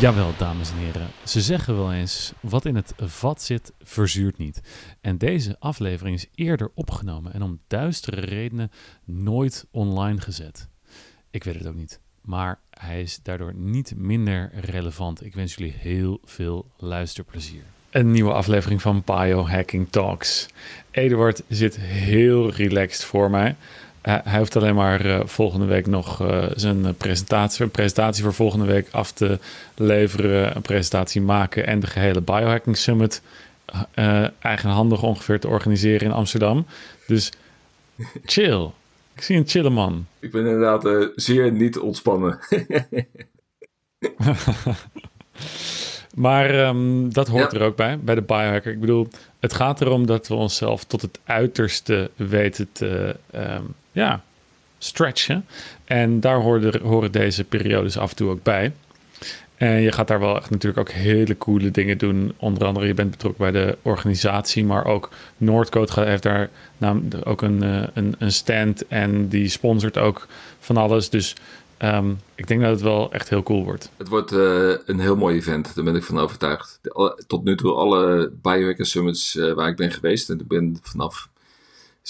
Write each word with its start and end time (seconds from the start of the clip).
Jawel, 0.00 0.32
dames 0.38 0.70
en 0.70 0.76
heren. 0.76 1.08
Ze 1.24 1.40
zeggen 1.40 1.76
wel 1.76 1.92
eens: 1.92 2.32
wat 2.40 2.64
in 2.64 2.74
het 2.74 2.92
vat 2.96 3.42
zit, 3.42 3.72
verzuurt 3.82 4.38
niet. 4.38 4.60
En 5.00 5.18
deze 5.18 5.56
aflevering 5.58 6.16
is 6.16 6.26
eerder 6.34 6.70
opgenomen 6.74 7.32
en 7.32 7.42
om 7.42 7.60
duistere 7.66 8.20
redenen 8.20 8.70
nooit 9.04 9.66
online 9.70 10.20
gezet. 10.20 10.68
Ik 11.30 11.44
weet 11.44 11.54
het 11.54 11.66
ook 11.66 11.74
niet, 11.74 12.00
maar 12.20 12.58
hij 12.70 13.02
is 13.02 13.18
daardoor 13.22 13.54
niet 13.54 13.92
minder 13.96 14.50
relevant. 14.54 15.24
Ik 15.24 15.34
wens 15.34 15.54
jullie 15.54 15.74
heel 15.78 16.20
veel 16.24 16.70
luisterplezier. 16.76 17.62
Een 17.90 18.10
nieuwe 18.10 18.32
aflevering 18.32 18.82
van 18.82 19.02
Biohacking 19.04 19.86
Talks. 19.90 20.48
Eduard 20.90 21.42
zit 21.48 21.76
heel 21.76 22.50
relaxed 22.50 23.04
voor 23.04 23.30
mij. 23.30 23.56
Hij 24.06 24.38
hoeft 24.38 24.56
alleen 24.56 24.74
maar 24.74 25.06
uh, 25.06 25.20
volgende 25.24 25.66
week 25.66 25.86
nog 25.86 26.22
uh, 26.22 26.44
zijn 26.54 26.96
presentatie, 26.96 27.64
een 27.64 27.70
presentatie 27.70 28.22
voor 28.22 28.34
volgende 28.34 28.66
week 28.66 28.88
af 28.90 29.12
te 29.12 29.38
leveren, 29.74 30.56
een 30.56 30.62
presentatie 30.62 31.20
maken 31.20 31.66
en 31.66 31.80
de 31.80 31.86
gehele 31.86 32.20
Biohacking 32.20 32.76
Summit 32.76 33.22
eigenhandig 34.38 35.02
ongeveer 35.02 35.40
te 35.40 35.48
organiseren 35.48 36.06
in 36.06 36.12
Amsterdam. 36.12 36.66
Dus 37.06 37.32
chill. 38.24 38.70
Ik 39.14 39.22
zie 39.22 39.36
een 39.36 39.48
chille 39.48 39.70
man. 39.70 40.06
Ik 40.18 40.30
ben 40.30 40.46
inderdaad 40.46 41.10
zeer 41.14 41.52
niet 41.52 41.78
ontspannen. 41.78 42.38
maar 46.14 46.68
um, 46.68 47.12
dat 47.12 47.28
hoort 47.28 47.52
ja. 47.52 47.58
er 47.58 47.64
ook 47.64 47.76
bij, 47.76 47.98
bij 47.98 48.14
de 48.14 48.22
biohacker. 48.22 48.72
Ik 48.72 48.80
bedoel, 48.80 49.08
het 49.40 49.52
gaat 49.52 49.80
erom 49.80 50.06
dat 50.06 50.28
we 50.28 50.34
onszelf 50.34 50.84
tot 50.84 51.02
het 51.02 51.18
uiterste 51.24 52.10
weten 52.16 52.68
te... 52.72 53.16
Um, 53.34 53.74
ja, 53.96 54.22
stretchen. 54.78 55.46
En 55.84 56.20
daar 56.20 56.40
horen, 56.40 56.80
horen 56.82 57.12
deze 57.12 57.44
periodes 57.44 57.98
af 57.98 58.10
en 58.10 58.16
toe 58.16 58.30
ook 58.30 58.42
bij. 58.42 58.72
En 59.56 59.80
je 59.80 59.92
gaat 59.92 60.08
daar 60.08 60.20
wel 60.20 60.36
echt 60.36 60.50
natuurlijk 60.50 60.88
ook 60.88 60.94
hele 60.94 61.38
coole 61.38 61.70
dingen 61.70 61.98
doen. 61.98 62.32
Onder 62.36 62.64
andere, 62.66 62.86
je 62.86 62.94
bent 62.94 63.10
betrokken 63.10 63.52
bij 63.52 63.62
de 63.62 63.78
organisatie, 63.82 64.64
maar 64.64 64.84
ook 64.84 65.10
Noordcoat 65.36 65.94
heeft 65.94 66.22
daar 66.22 66.48
namelijk 66.78 67.28
ook 67.28 67.42
een, 67.42 67.62
een, 67.94 68.14
een 68.18 68.32
stand 68.32 68.86
en 68.86 69.28
die 69.28 69.48
sponsort 69.48 69.98
ook 69.98 70.26
van 70.60 70.76
alles. 70.76 71.10
Dus 71.10 71.34
um, 71.82 72.20
ik 72.34 72.46
denk 72.46 72.60
dat 72.60 72.70
het 72.70 72.80
wel 72.80 73.12
echt 73.12 73.28
heel 73.28 73.42
cool 73.42 73.64
wordt. 73.64 73.90
Het 73.96 74.08
wordt 74.08 74.32
uh, 74.32 74.74
een 74.86 75.00
heel 75.00 75.16
mooi 75.16 75.36
event, 75.36 75.74
daar 75.74 75.84
ben 75.84 75.96
ik 75.96 76.02
van 76.02 76.18
overtuigd. 76.18 76.80
Tot 77.26 77.44
nu 77.44 77.56
toe 77.56 77.72
alle 77.72 78.30
Biohacker 78.42 78.86
Summits 78.86 79.36
uh, 79.36 79.52
waar 79.52 79.68
ik 79.68 79.76
ben 79.76 79.90
geweest, 79.90 80.30
en 80.30 80.40
ik 80.40 80.48
ben 80.48 80.78
vanaf 80.82 81.28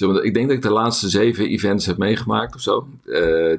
ik 0.01 0.35
denk 0.35 0.47
dat 0.47 0.57
ik 0.57 0.63
de 0.63 0.71
laatste 0.71 1.09
zeven 1.09 1.49
events 1.49 1.87
heb 1.87 1.97
meegemaakt 1.97 2.55
of 2.55 2.61
zo. 2.61 2.89
Uh, 3.07 3.59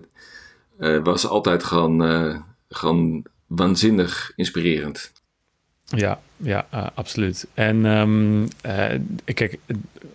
was 1.03 1.27
altijd 1.27 1.63
gewoon, 1.63 2.11
uh, 2.11 2.37
gewoon 2.69 3.25
waanzinnig 3.47 4.31
inspirerend. 4.35 5.11
Ja, 5.83 6.19
ja 6.35 6.67
absoluut. 6.93 7.47
En 7.53 7.85
um, 7.85 8.47
kijk, 9.23 9.57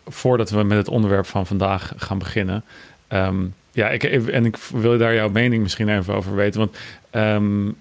voordat 0.07 0.51
we 0.51 0.63
met 0.63 0.79
het 0.79 0.89
onderwerp 0.89 1.27
van 1.27 1.47
vandaag 1.47 1.93
gaan 1.97 2.19
beginnen. 2.19 2.65
Um, 3.09 3.55
ja, 3.73 3.89
ik, 3.89 4.03
en 4.05 4.45
ik 4.45 4.57
wil 4.57 4.99
daar 4.99 5.15
jouw 5.15 5.29
mening 5.29 5.63
misschien 5.63 5.89
even 5.89 6.15
over 6.15 6.35
weten. 6.35 6.61
Want 6.61 6.77
um, 7.13 7.77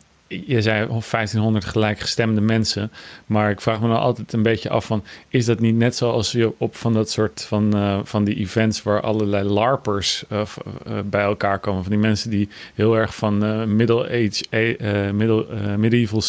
je 0.45 0.61
zei 0.61 0.87
1500 0.87 1.65
gelijkgestemde 1.65 2.41
mensen. 2.41 2.91
Maar 3.25 3.49
ik 3.49 3.61
vraag 3.61 3.81
me 3.81 3.87
nou 3.87 3.99
altijd 3.99 4.33
een 4.33 4.43
beetje 4.43 4.69
af 4.69 4.85
van... 4.85 5.03
is 5.29 5.45
dat 5.45 5.59
niet 5.59 5.75
net 5.75 5.95
zoals 5.95 6.31
je 6.31 6.53
op 6.57 6.75
van 6.75 6.93
dat 6.93 7.09
soort 7.09 7.41
van, 7.41 7.77
uh, 7.77 7.99
van 8.03 8.23
die 8.23 8.35
events... 8.35 8.83
waar 8.83 9.01
allerlei 9.01 9.43
larpers 9.43 10.23
uh, 10.31 10.41
uh, 10.87 10.99
bij 11.05 11.23
elkaar 11.23 11.59
komen? 11.59 11.81
Van 11.81 11.91
die 11.91 12.01
mensen 12.01 12.29
die 12.29 12.49
heel 12.73 12.97
erg 12.97 13.15
van 13.15 13.37
middle 13.75 14.03
age, 14.03 14.77
middle, 15.13 15.45
medieval 15.77 16.21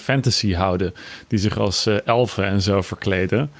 fantasy 0.00 0.52
houden. 0.52 0.94
Die 1.26 1.38
zich 1.38 1.58
als 1.58 1.86
elfen 2.04 2.44
en 2.44 2.62
zo 2.62 2.82
verkleden. 2.82 3.50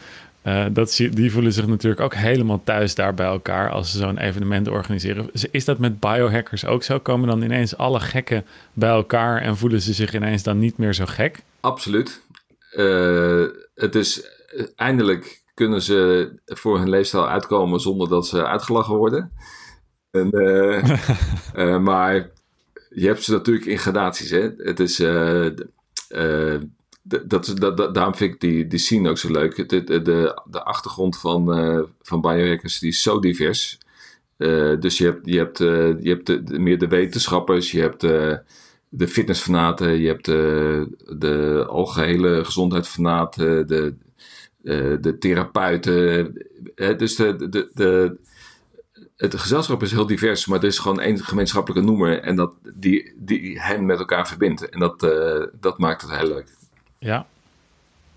Uh, 0.45 0.65
dat, 0.73 1.01
die 1.11 1.33
voelen 1.33 1.53
zich 1.53 1.67
natuurlijk 1.67 2.01
ook 2.01 2.15
helemaal 2.15 2.61
thuis 2.65 2.95
daar 2.95 3.15
bij 3.15 3.27
elkaar 3.27 3.71
als 3.71 3.91
ze 3.91 3.99
zo'n 3.99 4.19
evenement 4.19 4.69
organiseren. 4.69 5.31
Is 5.51 5.65
dat 5.65 5.79
met 5.79 6.01
biohackers 6.01 6.65
ook 6.65 6.83
zo? 6.83 6.99
Komen 6.99 7.29
dan 7.29 7.43
ineens 7.43 7.77
alle 7.77 8.01
gekken 8.01 8.45
bij 8.73 8.91
elkaar 8.91 9.41
en 9.41 9.57
voelen 9.57 9.81
ze 9.81 9.93
zich 9.93 10.15
ineens 10.15 10.43
dan 10.43 10.59
niet 10.59 10.79
meer 10.79 10.95
zo 10.95 11.05
gek? 11.07 11.43
Absoluut. 11.61 12.23
Uh, 12.77 13.47
het 13.75 13.95
is 13.95 14.23
eindelijk 14.77 15.43
kunnen 15.55 15.83
ze 15.83 16.33
voor 16.45 16.79
hun 16.79 16.89
leefstijl 16.89 17.29
uitkomen 17.29 17.81
zonder 17.81 18.09
dat 18.09 18.27
ze 18.27 18.47
uitgelachen 18.47 18.95
worden. 18.95 19.33
En, 20.11 20.29
uh, 20.33 21.79
maar 21.89 22.31
je 22.89 23.07
hebt 23.07 23.23
ze 23.23 23.33
natuurlijk 23.33 23.67
in 23.67 23.79
gradaties. 23.79 24.31
Hè? 24.31 24.51
Het 24.57 24.81
is 24.81 24.99
dat, 27.03 27.55
dat, 27.55 27.95
daarom 27.95 28.15
vind 28.15 28.35
ik 28.35 28.41
die, 28.41 28.67
die 28.67 28.79
scene 28.79 29.09
ook 29.09 29.19
zo 29.19 29.31
leuk. 29.31 29.69
De, 29.69 29.85
de, 29.85 30.43
de 30.51 30.63
achtergrond 30.63 31.19
van, 31.19 31.59
uh, 31.59 31.83
van 32.03 32.21
biohackers 32.21 32.79
die 32.79 32.91
is 32.91 33.03
zo 33.03 33.19
divers. 33.19 33.79
Uh, 34.39 34.81
dus 34.81 34.99
je 34.99 35.05
hebt, 35.05 35.21
je 35.25 35.37
hebt, 35.37 35.61
uh, 35.61 36.03
je 36.03 36.09
hebt 36.09 36.27
de, 36.27 36.59
meer 36.59 36.79
de 36.79 36.89
wetenschappers, 36.89 37.71
je 37.71 37.81
hebt 37.81 38.01
de 38.89 39.09
fitnessfanaten, 39.09 40.01
je 40.01 40.07
hebt 40.07 40.25
de 41.21 41.65
algehele 41.69 42.45
gezondheidsfanaten, 42.45 43.67
de, 43.67 43.95
de 45.01 45.17
therapeuten. 45.19 46.33
dus 46.75 47.17
de, 47.17 47.49
de, 47.49 47.71
de, 47.75 48.17
het 49.17 49.41
gezelschap 49.41 49.83
is 49.83 49.93
heel 49.93 50.07
divers, 50.07 50.47
maar 50.47 50.59
er 50.59 50.65
is 50.65 50.79
gewoon 50.79 51.01
één 51.01 51.19
gemeenschappelijke 51.19 51.85
noemer 51.87 52.21
en 52.21 52.37
dat, 52.37 52.53
die, 52.75 53.15
die 53.17 53.61
hen 53.61 53.87
met 53.87 53.99
elkaar 53.99 54.29
verbindt. 54.29 54.69
En 54.69 54.81
dat, 54.81 55.01
dat 55.61 55.79
maakt 55.79 56.03
het 56.03 56.11
heel 56.11 56.29
leuk. 56.29 56.61
Ja, 57.03 57.27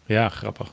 ja, 0.05 0.29
grappig. 0.29 0.71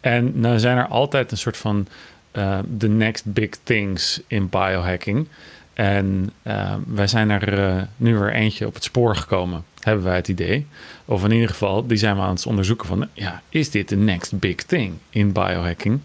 En 0.00 0.40
nou 0.40 0.58
zijn 0.58 0.76
er 0.76 0.86
altijd 0.86 1.30
een 1.30 1.38
soort 1.38 1.56
van 1.56 1.86
uh, 2.32 2.58
the 2.78 2.88
next 2.88 3.32
big 3.32 3.50
things 3.62 4.20
in 4.26 4.48
biohacking. 4.48 5.28
En 5.72 6.30
uh, 6.42 6.74
wij 6.86 7.06
zijn 7.06 7.30
er 7.30 7.58
uh, 7.58 7.82
nu 7.96 8.18
weer 8.18 8.32
eentje 8.32 8.66
op 8.66 8.74
het 8.74 8.84
spoor 8.84 9.16
gekomen, 9.16 9.64
hebben 9.80 10.04
wij 10.04 10.16
het 10.16 10.28
idee. 10.28 10.66
Of 11.04 11.24
in 11.24 11.30
ieder 11.30 11.48
geval, 11.48 11.86
die 11.86 11.96
zijn 11.96 12.16
we 12.16 12.22
aan 12.22 12.34
het 12.34 12.46
onderzoeken 12.46 12.86
van, 12.86 13.08
ja, 13.12 13.42
is 13.48 13.70
dit 13.70 13.88
de 13.88 13.96
next 13.96 14.38
big 14.38 14.54
thing 14.54 14.94
in 15.10 15.32
biohacking? 15.32 16.00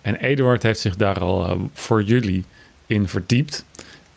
en 0.00 0.16
Eduard 0.16 0.62
heeft 0.62 0.80
zich 0.80 0.96
daar 0.96 1.20
al 1.20 1.70
voor 1.74 2.02
jullie 2.02 2.44
in 2.86 3.08
verdiept. 3.08 3.64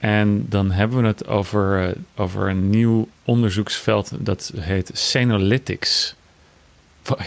En 0.03 0.46
dan 0.50 0.72
hebben 0.72 1.02
we 1.02 1.08
het 1.08 1.28
over, 1.28 1.88
uh, 1.88 1.96
over 2.16 2.50
een 2.50 2.69
nieuw 2.69 3.08
onderzoeksveld 3.25 4.12
dat 4.25 4.52
heet 4.56 4.90
Senolytics. 4.94 6.16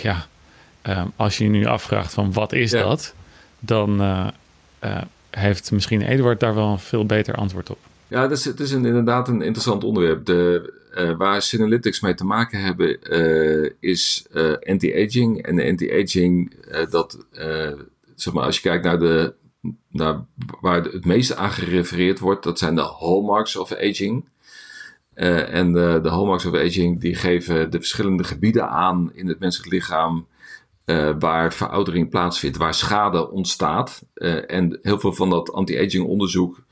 Ja, 0.03 0.26
uh, 0.88 1.04
als 1.16 1.38
je 1.38 1.44
je 1.44 1.50
nu 1.50 1.66
afvraagt 1.66 2.12
van 2.15 2.32
wat 2.32 2.53
is 2.53 2.70
ja. 2.70 2.82
dat, 2.82 3.15
dan 3.59 4.00
uh, 4.00 4.26
heeft 5.31 5.70
misschien 5.72 6.03
Eduard 6.03 6.41
daar 6.41 6.54
wel 6.54 6.72
een 6.72 6.78
veel 6.78 7.06
beter 7.06 7.34
antwoord 7.34 7.70
op. 7.70 7.78
Ja, 8.09 8.22
het 8.22 8.31
is, 8.31 8.44
het 8.44 8.60
is 8.60 8.70
een, 8.70 8.84
inderdaad 8.84 9.28
een 9.28 9.42
interessant 9.42 9.84
onderwerp. 9.84 10.25
De, 10.25 10.72
waar 11.19 11.42
Senolytics 11.42 12.00
mee 12.00 12.15
te 12.15 12.25
maken 12.25 12.60
hebben 12.60 12.98
is 13.81 14.26
anti-aging. 14.62 15.42
En 15.42 15.56
de 15.56 15.65
anti-aging, 15.65 16.54
dat, 16.91 17.19
zeg 18.15 18.32
maar, 18.32 18.44
als 18.44 18.56
je 18.56 18.62
kijkt 18.62 18.84
naar 18.84 18.98
de 18.98 19.34
waar 20.60 20.82
het 20.82 21.04
meeste 21.04 21.37
aan 21.37 21.50
gerefereerd 21.50 22.19
wordt, 22.19 22.43
dat 22.43 22.59
zijn 22.59 22.75
de 22.75 22.81
hallmarks 22.81 23.56
of 23.56 23.72
aging. 23.72 24.25
Uh, 25.15 25.54
en 25.54 25.72
de, 25.72 25.99
de, 26.03 26.09
hallmarks 26.09 26.44
of 26.44 26.54
aging 26.54 27.00
die 27.00 27.15
geven 27.15 27.71
de 27.71 27.78
verschillende 27.78 28.25
gebieden 28.25 28.69
aan 28.69 29.10
in 29.15 29.28
het 29.28 29.38
menselijk 29.38 29.72
lichaam 29.72 30.27
uh, 30.84 31.15
waar 31.19 31.53
veroudering 31.53 32.10
plaatsvindt, 32.10 32.56
waar 32.56 32.74
schade 32.74 33.30
ontstaat. 33.30 34.04
Uh, 34.15 34.51
en 34.51 34.78
heel 34.83 34.98
veel 34.98 35.13
van 35.13 35.30
dat 35.30 35.53
anti-aging 35.53 36.04
onderzoek 36.04 36.65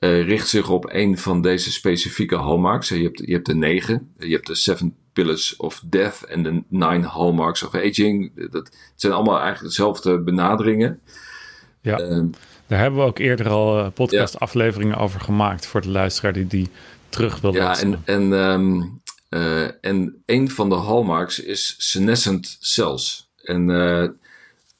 richt 0.00 0.48
zich 0.48 0.70
op 0.70 0.86
een 0.88 1.18
van 1.18 1.42
deze 1.42 1.72
specifieke 1.72 2.36
hallmarks. 2.36 2.88
Je 2.88 3.02
hebt, 3.02 3.22
je 3.24 3.32
hebt 3.32 3.46
de 3.46 3.54
negen, 3.54 4.12
je 4.18 4.32
hebt 4.32 4.46
de 4.46 4.54
seven 4.54 4.96
pillars 5.12 5.56
of 5.56 5.82
death 5.84 6.22
en 6.22 6.42
de 6.42 6.62
nine 6.68 7.06
hallmarks 7.06 7.62
of 7.62 7.74
aging. 7.74 8.50
Dat 8.50 8.76
zijn 8.94 9.12
allemaal 9.12 9.38
eigenlijk 9.38 9.68
dezelfde 9.68 10.20
benaderingen. 10.20 11.00
Ja, 11.86 11.98
ehm, 11.98 12.26
daar 12.66 12.78
hebben 12.78 13.00
we 13.00 13.06
ook 13.06 13.18
eerder 13.18 13.48
al 13.48 13.78
uh, 13.78 13.86
podcast-afleveringen 13.94 14.96
over 14.96 15.20
gemaakt 15.20 15.66
voor 15.66 15.80
de 15.80 15.88
luisteraar 15.88 16.32
die 16.32 16.46
die 16.46 16.68
terug 17.08 17.40
wil 17.40 17.54
Ja, 17.54 17.78
en, 17.78 18.02
en, 18.04 18.32
um, 18.32 19.00
uh, 19.30 19.84
en 19.84 20.22
een 20.26 20.50
van 20.50 20.68
de 20.68 20.74
hallmarks 20.74 21.40
is 21.40 21.74
senescent 21.78 22.56
cells. 22.60 23.28
En, 23.42 23.68
uh, 23.68 24.08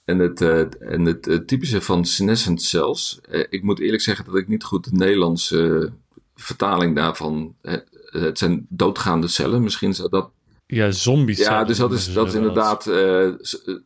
en 0.04 0.18
het, 0.18 0.40
en 0.78 1.04
het 1.04 1.42
typische 1.46 1.80
van 1.80 2.04
senescent 2.04 2.62
cells, 2.62 3.20
ik 3.50 3.62
moet 3.62 3.80
eerlijk 3.80 4.02
zeggen 4.02 4.24
dat 4.24 4.36
ik 4.36 4.48
niet 4.48 4.64
goed 4.64 4.84
de 4.84 4.96
Nederlandse 4.96 5.92
vertaling 6.34 6.96
daarvan. 6.96 7.54
het 8.10 8.38
zijn 8.38 8.66
doodgaande 8.68 9.28
cellen, 9.28 9.62
misschien 9.62 9.94
zou 9.94 10.08
dat 10.08 10.30
ja, 10.66 10.90
zombies. 10.90 11.38
Ja, 11.38 11.64
dus 11.64 11.78
dat 11.78 11.92
is, 11.92 12.12
dat 12.12 12.26
is 12.26 12.34
inderdaad, 12.34 12.86
uh, 12.86 13.28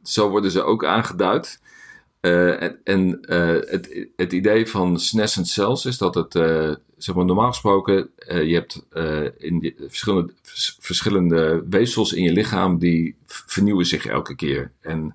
zo 0.03 0.29
worden 0.29 0.51
ze 0.51 0.63
ook 0.63 0.85
aangeduid. 0.85 1.61
Uh, 2.21 2.63
en, 2.85 3.19
uh, 3.23 3.49
het, 3.49 4.09
het, 4.17 4.33
idee 4.33 4.67
van 4.67 4.99
senescent 4.99 5.49
cells 5.49 5.85
is 5.85 5.99
dat 5.99 6.15
het, 6.15 6.35
uh, 6.35 6.75
zeg 6.97 7.15
maar 7.15 7.25
normaal 7.25 7.49
gesproken, 7.49 8.11
je 8.27 8.55
hebt 8.55 8.87
in 9.39 9.75
verschillende, 9.89 10.33
verschillende 10.81 11.65
weefsels 11.71 12.13
in 12.13 12.23
je 12.23 12.33
lichaam 12.33 12.79
die 12.79 13.17
vernieuwen 13.27 13.87
zich 13.87 14.07
elke 14.07 14.35
keer. 14.35 14.71
En 14.81 15.15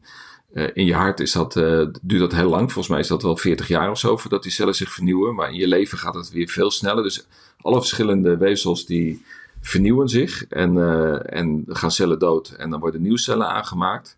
in 0.74 0.86
je 0.86 0.94
hart 0.94 1.20
is 1.20 1.32
dat, 1.32 1.54
duurt 2.02 2.20
dat 2.20 2.34
heel 2.34 2.50
lang, 2.50 2.72
volgens 2.72 2.88
mij 2.88 3.00
is 3.00 3.08
dat 3.08 3.22
wel 3.22 3.38
40 3.38 3.68
jaar 3.68 3.90
of 3.90 4.00
zo 4.00 4.18
voordat 4.18 4.44
die 4.44 4.52
cellen 4.52 4.76
zich 4.76 4.92
vernieuwen. 4.92 5.36
Maar 5.36 5.50
in 5.50 5.60
je 5.60 5.68
leven 5.68 5.98
gaat 5.98 6.16
het 6.16 6.32
weer 6.32 6.48
veel 6.48 6.72
sneller. 6.72 7.04
Dus 7.04 7.28
alle 7.62 7.80
verschillende 7.80 8.38
weefsels 8.38 8.86
die 8.86 9.26
vernieuwen 9.62 10.10
zich 10.10 10.48
en, 10.48 10.78
en 11.30 11.64
gaan 11.68 11.92
cellen 11.92 12.20
dood 12.20 12.50
en 12.50 12.70
dan 12.70 12.80
worden 12.80 13.02
nieuwe 13.02 13.20
cellen 13.20 13.50
aangemaakt. 13.50 14.18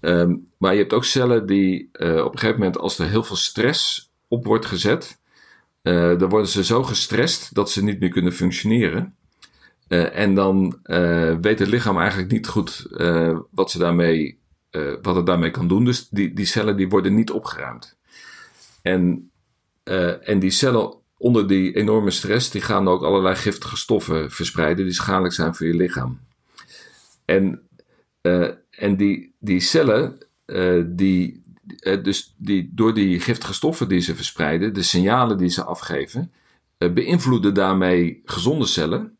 Um, 0.00 0.50
maar 0.58 0.72
je 0.72 0.78
hebt 0.78 0.92
ook 0.92 1.04
cellen 1.04 1.46
die 1.46 1.88
uh, 1.92 2.24
op 2.24 2.32
een 2.32 2.38
gegeven 2.38 2.58
moment, 2.58 2.78
als 2.78 2.98
er 2.98 3.08
heel 3.08 3.24
veel 3.24 3.36
stress 3.36 4.10
op 4.28 4.44
wordt 4.44 4.66
gezet, 4.66 5.20
uh, 5.82 6.18
dan 6.18 6.28
worden 6.28 6.48
ze 6.48 6.64
zo 6.64 6.82
gestrest 6.82 7.54
dat 7.54 7.70
ze 7.70 7.84
niet 7.84 8.00
meer 8.00 8.08
kunnen 8.08 8.32
functioneren. 8.32 9.14
Uh, 9.88 10.18
en 10.18 10.34
dan 10.34 10.78
weet 11.40 11.58
het 11.58 11.68
lichaam 11.68 11.98
eigenlijk 11.98 12.30
niet 12.30 12.46
goed 12.46 12.86
wat, 13.50 13.70
ze 13.70 13.78
daarmee, 13.78 14.38
wat 15.02 15.16
het 15.16 15.26
daarmee 15.26 15.50
kan 15.50 15.68
doen. 15.68 15.84
Dus 15.84 16.08
die, 16.08 16.34
die 16.34 16.46
cellen 16.46 16.76
die 16.76 16.88
worden 16.88 17.14
niet 17.14 17.30
opgeruimd. 17.30 17.96
En, 18.82 19.30
en 20.22 20.38
die 20.38 20.50
cellen 20.50 20.94
onder 21.18 21.48
die 21.48 21.76
enorme 21.76 22.10
stress, 22.10 22.50
die 22.50 22.60
gaan 22.60 22.88
ook 22.88 23.02
allerlei 23.02 23.34
giftige 23.34 23.76
stoffen 23.76 24.30
verspreiden 24.30 24.84
die 24.84 24.94
schadelijk 24.94 25.34
zijn 25.34 25.54
voor 25.54 25.66
je 25.66 25.74
lichaam. 25.74 26.20
En 27.24 27.68
en 28.76 28.96
die, 28.96 29.34
die 29.38 29.60
cellen, 29.60 30.18
uh, 30.46 30.84
die, 30.86 31.42
uh, 31.80 32.02
dus 32.02 32.34
die, 32.36 32.70
door 32.74 32.94
die 32.94 33.20
giftige 33.20 33.54
stoffen 33.54 33.88
die 33.88 34.00
ze 34.00 34.14
verspreiden, 34.14 34.74
de 34.74 34.82
signalen 34.82 35.38
die 35.38 35.48
ze 35.48 35.64
afgeven, 35.64 36.32
uh, 36.78 36.92
beïnvloeden 36.92 37.54
daarmee 37.54 38.22
gezonde 38.24 38.66
cellen. 38.66 39.14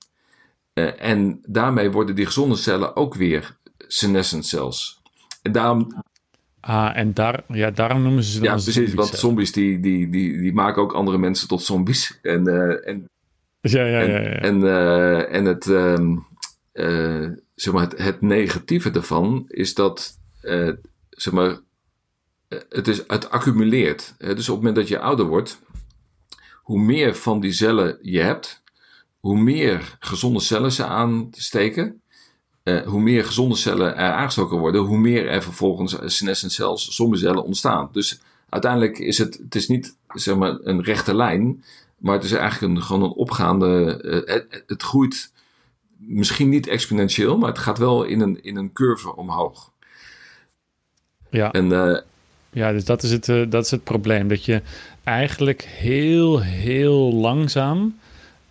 en 0.99 1.38
daarmee 1.47 1.91
worden 1.91 2.14
die 2.14 2.26
gezonde 2.26 2.56
cellen 2.56 2.97
ook 2.97 3.14
weer 3.14 3.56
senescent 3.79 4.47
cells. 4.47 5.03
En 5.43 5.53
daarom. 5.53 6.03
Ah, 6.61 6.97
en 6.97 7.14
daar, 7.14 7.43
ja, 7.49 7.70
daarom 7.70 8.03
noemen 8.03 8.23
ze 8.23 8.31
ze 8.31 8.41
dan 8.41 8.56
Ja, 8.56 8.62
precies, 8.62 8.94
want 8.94 9.08
zombies 9.08 9.53
die, 9.53 9.81
die, 9.81 10.08
die, 10.08 10.41
die 10.41 10.53
maken 10.53 10.82
ook 10.82 10.93
andere 10.93 11.19
mensen 11.19 11.49
tot 11.49 11.62
zombies. 11.62 12.19
En, 12.23 12.47
en, 12.85 13.08
ja, 13.61 13.85
ja, 13.85 14.00
ja, 14.00 14.20
ja. 14.20 14.29
En, 14.29 14.67
en, 14.67 15.31
en 15.31 15.44
het. 15.44 15.67
Ehm, 15.67 16.17
zeg 17.56 17.75
maar, 17.75 17.93
het, 17.97 18.20
negatieve 18.20 18.91
daarvan 18.91 19.44
is 19.49 19.75
dat 19.75 20.19
uh, 20.43 20.73
zeg 21.11 21.32
maar, 21.32 21.61
eh, 22.49 22.58
het, 22.69 22.88
is, 22.88 23.03
het 23.06 23.31
accumuleert. 23.31 24.14
dus 24.19 24.31
op 24.31 24.37
het 24.37 24.47
moment 24.49 24.76
dat 24.76 24.88
je 24.88 24.99
ouder 24.99 25.26
wordt, 25.26 25.61
hoe 26.62 26.81
meer 26.81 27.14
van 27.14 27.41
die 27.41 27.53
cellen 27.53 27.99
je 28.03 28.20
hebt, 28.20 28.62
hoe 29.20 29.38
meer 29.38 29.97
gezonde 30.00 30.41
cellen 30.41 30.73
ze 30.73 30.85
aansteken. 30.85 32.00
Uh, 32.64 32.82
hoe 32.82 33.00
meer 33.00 33.25
gezonde 33.25 33.56
cellen 33.56 33.97
er 33.97 34.12
aangestoken 34.12 34.58
worden, 34.58 34.81
hoe 34.81 34.99
meer 34.99 35.29
er 35.29 35.43
vervolgens 35.43 35.97
senescent 36.05 36.53
cells, 36.53 36.94
cellen 36.94 37.44
ontstaan. 37.44 37.88
Dus 37.93 38.20
uiteindelijk 38.49 38.99
is 38.99 39.19
het, 39.19 39.38
het 39.43 39.55
is 39.55 39.69
niet 39.69 39.97
zeg 40.14 40.37
maar, 40.37 40.58
een 40.62 40.82
rechte 40.82 41.14
lijn, 41.14 41.64
maar 41.99 42.14
het 42.14 42.25
is 42.25 42.32
eigenlijk 42.32 42.75
een, 42.75 42.82
gewoon 42.82 43.03
een 43.03 43.17
opgaande. 43.17 43.67
Het, 44.26 44.64
het, 44.67 44.82
groeit 44.82 45.32
misschien 45.98 46.48
niet 46.48 46.66
exponentieel, 46.66 47.38
maar 47.38 47.48
het 47.48 47.58
gaat 47.58 47.78
wel 47.78 48.04
in 48.04 48.20
een, 48.20 48.43
in 48.43 48.56
een 48.56 48.72
curve 48.72 49.16
omhoog. 49.16 49.72
Ja. 51.31 51.52
En, 51.52 51.70
uh, 51.70 51.98
ja, 52.50 52.72
dus 52.72 52.84
dat 52.84 53.02
is, 53.02 53.10
het, 53.10 53.28
uh, 53.28 53.50
dat 53.50 53.64
is 53.64 53.70
het 53.70 53.84
probleem. 53.84 54.28
Dat 54.28 54.44
je 54.44 54.62
eigenlijk 55.04 55.62
heel, 55.62 56.40
heel 56.40 57.12
langzaam 57.12 57.98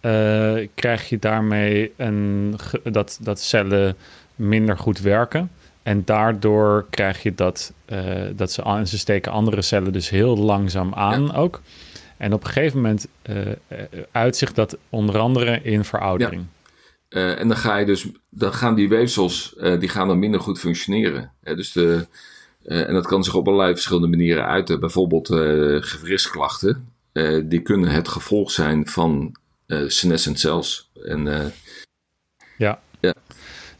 uh, 0.01 0.67
krijg 0.75 1.09
je 1.09 1.19
daarmee 1.19 1.93
een, 1.97 2.55
dat, 2.83 3.19
dat 3.21 3.39
cellen 3.39 3.95
minder 4.35 4.77
goed 4.77 4.99
werken. 4.99 5.51
En 5.83 6.01
daardoor 6.05 6.85
krijg 6.89 7.23
je 7.23 7.35
dat, 7.35 7.73
dat 8.35 8.51
ze, 8.51 8.63
aan, 8.63 8.87
ze 8.87 8.97
steken 8.97 9.31
andere 9.31 9.61
cellen 9.61 9.93
dus 9.93 10.09
heel 10.09 10.37
langzaam 10.37 10.93
aan 10.93 11.25
ja. 11.25 11.33
ook. 11.33 11.61
En 12.17 12.33
op 12.33 12.43
een 12.43 12.49
gegeven 12.49 12.81
moment 12.81 13.07
uitzicht 14.11 14.55
dat 14.55 14.77
onder 14.89 15.17
andere 15.17 15.59
in 15.61 15.83
veroudering. 15.83 16.41
Ja. 16.41 16.54
Uh, 17.15 17.39
en 17.39 17.47
dan, 17.47 17.57
ga 17.57 17.77
je 17.77 17.85
dus, 17.85 18.07
dan 18.29 18.53
gaan 18.53 18.75
die 18.75 18.89
weefsels 18.89 19.53
uh, 19.57 19.79
die 19.79 19.89
gaan 19.89 20.07
dan 20.07 20.19
minder 20.19 20.39
goed 20.39 20.59
functioneren. 20.59 21.31
Dus 21.41 21.71
de, 21.71 22.07
en 22.63 22.93
dat 22.93 23.07
kan 23.07 23.23
zich 23.23 23.35
op 23.35 23.47
allerlei 23.47 23.73
verschillende 23.73 24.07
manieren 24.07 24.45
uiten. 24.45 24.79
Bijvoorbeeld 24.79 25.27
gewrichtsklachten. 25.85 26.93
die 27.43 27.59
kunnen 27.59 27.89
het 27.89 28.07
gevolg 28.07 28.51
zijn 28.51 28.87
van 28.87 29.35
senescent 29.87 30.39
cells. 30.39 30.89
En, 31.03 31.53
ja. 32.57 32.79
ja. 32.99 33.13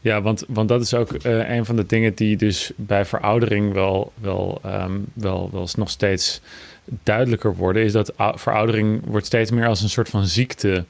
Ja, 0.00 0.22
want, 0.22 0.44
want 0.48 0.68
dat 0.68 0.80
is 0.80 0.94
ook 0.94 1.10
een 1.22 1.64
van 1.64 1.76
de 1.76 1.86
dingen 1.86 2.14
die 2.14 2.36
dus 2.36 2.72
bij 2.76 3.04
veroudering 3.04 3.72
wel, 3.72 4.12
wel, 4.20 4.60
um, 4.66 5.06
wel, 5.12 5.50
wel 5.52 5.68
nog 5.76 5.90
steeds 5.90 6.40
duidelijker 6.84 7.56
worden. 7.56 7.82
Is 7.82 7.92
dat 7.92 8.12
veroudering 8.16 9.02
wordt 9.04 9.26
steeds 9.26 9.50
meer 9.50 9.66
als 9.66 9.82
een 9.82 9.88
soort 9.88 10.08
van 10.08 10.26
ziekte 10.26 10.84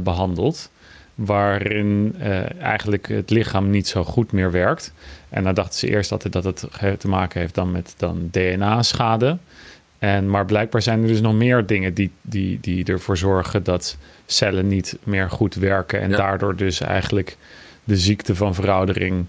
behandeld 0.00 0.70
waarin 1.14 2.14
uh, 2.18 2.60
eigenlijk 2.60 3.08
het 3.08 3.30
lichaam 3.30 3.70
niet 3.70 3.88
zo 3.88 4.04
goed 4.04 4.32
meer 4.32 4.50
werkt. 4.50 4.92
En 5.28 5.44
dan 5.44 5.54
dachten 5.54 5.78
ze 5.78 5.88
eerst 5.88 6.12
altijd 6.12 6.32
dat 6.32 6.44
het 6.44 6.66
te 7.00 7.08
maken 7.08 7.40
heeft 7.40 7.54
dan 7.54 7.72
met 7.72 7.94
dan 7.96 8.28
DNA-schade. 8.30 9.38
En, 9.98 10.30
maar 10.30 10.44
blijkbaar 10.44 10.82
zijn 10.82 11.02
er 11.02 11.08
dus 11.08 11.20
nog 11.20 11.34
meer 11.34 11.66
dingen 11.66 11.94
die, 11.94 12.10
die, 12.20 12.58
die 12.60 12.84
ervoor 12.84 13.16
zorgen 13.16 13.62
dat 13.62 13.96
cellen 14.26 14.68
niet 14.68 14.98
meer 15.02 15.30
goed 15.30 15.54
werken. 15.54 16.00
En 16.00 16.10
daardoor 16.10 16.56
dus 16.56 16.80
eigenlijk 16.80 17.36
de 17.84 17.96
ziekte 17.96 18.34
van 18.34 18.54
veroudering 18.54 19.26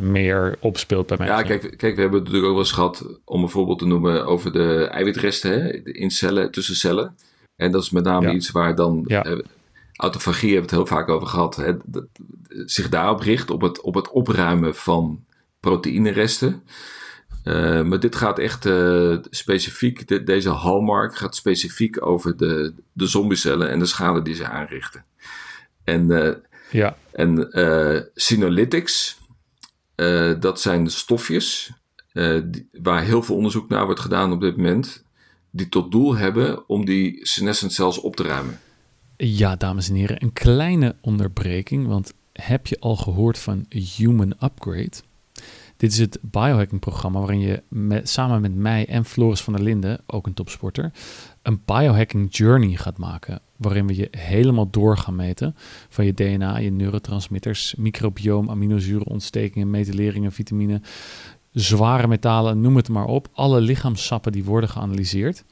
meer 0.00 0.56
opspeelt 0.60 1.06
bij 1.06 1.16
mensen. 1.16 1.36
Ja, 1.36 1.42
kijk, 1.42 1.60
kijk, 1.60 1.94
we 1.94 2.00
hebben 2.00 2.20
het 2.20 2.28
natuurlijk 2.28 2.44
ook 2.44 2.50
wel 2.50 2.58
eens 2.58 2.72
gehad, 2.72 3.06
om 3.24 3.42
een 3.42 3.48
voorbeeld 3.48 3.78
te 3.78 3.86
noemen, 3.86 4.26
over 4.26 4.52
de 4.52 4.88
eiwitresten 4.90 5.52
hè, 5.52 5.70
in 5.84 6.10
cellen, 6.10 6.50
tussen 6.50 6.76
cellen. 6.76 7.16
En 7.56 7.70
dat 7.70 7.82
is 7.82 7.90
met 7.90 8.04
name 8.04 8.32
iets 8.32 8.50
waar 8.50 8.74
dan 8.74 9.04
ja. 9.06 9.24
Eh, 9.24 9.38
autofagie 9.96 10.52
hebben 10.52 10.70
we 10.70 10.76
het 10.76 10.88
heel 10.88 10.96
vaak 10.96 11.08
over 11.08 11.28
gehad, 11.28 11.56
hè, 11.56 11.72
dat, 11.84 12.04
zich 12.48 12.88
daarop 12.88 13.20
richt, 13.20 13.50
op 13.50 13.60
het, 13.60 13.80
op 13.80 13.94
het 13.94 14.10
opruimen 14.10 14.74
van 14.74 15.24
proteïneresten. 15.60 16.62
Uh, 17.44 17.82
maar 17.82 18.00
dit 18.00 18.16
gaat 18.16 18.38
echt 18.38 18.66
uh, 18.66 19.16
specifiek, 19.30 20.08
de, 20.08 20.22
deze 20.22 20.50
hallmark 20.50 21.16
gaat 21.16 21.36
specifiek 21.36 22.06
over 22.06 22.36
de, 22.36 22.74
de 22.92 23.06
zombiecellen 23.06 23.70
en 23.70 23.78
de 23.78 23.86
schade 23.86 24.22
die 24.22 24.34
ze 24.34 24.48
aanrichten. 24.48 25.04
En, 25.84 26.10
uh, 26.10 26.32
ja. 26.70 26.96
en 27.12 27.36
dat 30.40 30.60
zijn 30.60 30.90
stofjes 30.90 31.72
die, 32.44 32.68
waar 32.72 33.02
heel 33.02 33.22
veel 33.22 33.36
onderzoek 33.36 33.68
naar 33.68 33.84
wordt 33.84 34.00
gedaan 34.00 34.32
op 34.32 34.40
dit 34.40 34.56
moment, 34.56 35.04
die 35.50 35.68
tot 35.68 35.90
doel 35.90 36.16
hebben 36.16 36.68
om 36.68 36.84
die 36.84 37.26
senescent 37.26 37.72
cells 37.72 38.00
op 38.00 38.16
te 38.16 38.22
ruimen. 38.22 38.60
Ja, 39.24 39.56
dames 39.56 39.88
en 39.88 39.94
heren, 39.94 40.22
een 40.22 40.32
kleine 40.32 40.94
onderbreking, 41.00 41.86
want 41.86 42.14
heb 42.32 42.66
je 42.66 42.80
al 42.80 42.96
gehoord 42.96 43.38
van 43.38 43.66
Human 43.68 44.34
Upgrade? 44.42 44.92
Dit 45.76 45.92
is 45.92 45.98
het 45.98 46.18
biohacking-programma 46.20 47.18
waarin 47.18 47.40
je 47.40 47.62
samen 48.02 48.40
met 48.40 48.54
mij 48.54 48.86
en 48.86 49.04
Floris 49.04 49.40
van 49.40 49.52
der 49.52 49.62
Linden, 49.62 50.00
ook 50.06 50.26
een 50.26 50.34
topsporter, 50.34 50.92
een 51.42 51.60
biohacking 51.64 52.36
journey 52.36 52.76
gaat 52.76 52.98
maken. 52.98 53.40
Waarin 53.56 53.86
we 53.86 53.96
je 53.96 54.08
helemaal 54.10 54.70
door 54.70 54.98
gaan 54.98 55.16
meten 55.16 55.54
van 55.88 56.04
je 56.04 56.14
DNA, 56.14 56.58
je 56.58 56.70
neurotransmitters, 56.70 57.74
microbioom, 57.74 58.50
aminozuren, 58.50 59.06
ontstekingen, 59.06 59.70
metyleringen, 59.70 60.32
vitamine, 60.32 60.80
zware 61.52 62.06
metalen, 62.06 62.60
noem 62.60 62.76
het 62.76 62.88
maar 62.88 63.06
op. 63.06 63.28
Alle 63.32 63.60
lichaamssappen 63.60 64.32
die 64.32 64.44
worden 64.44 64.70
geanalyseerd. 64.70 65.44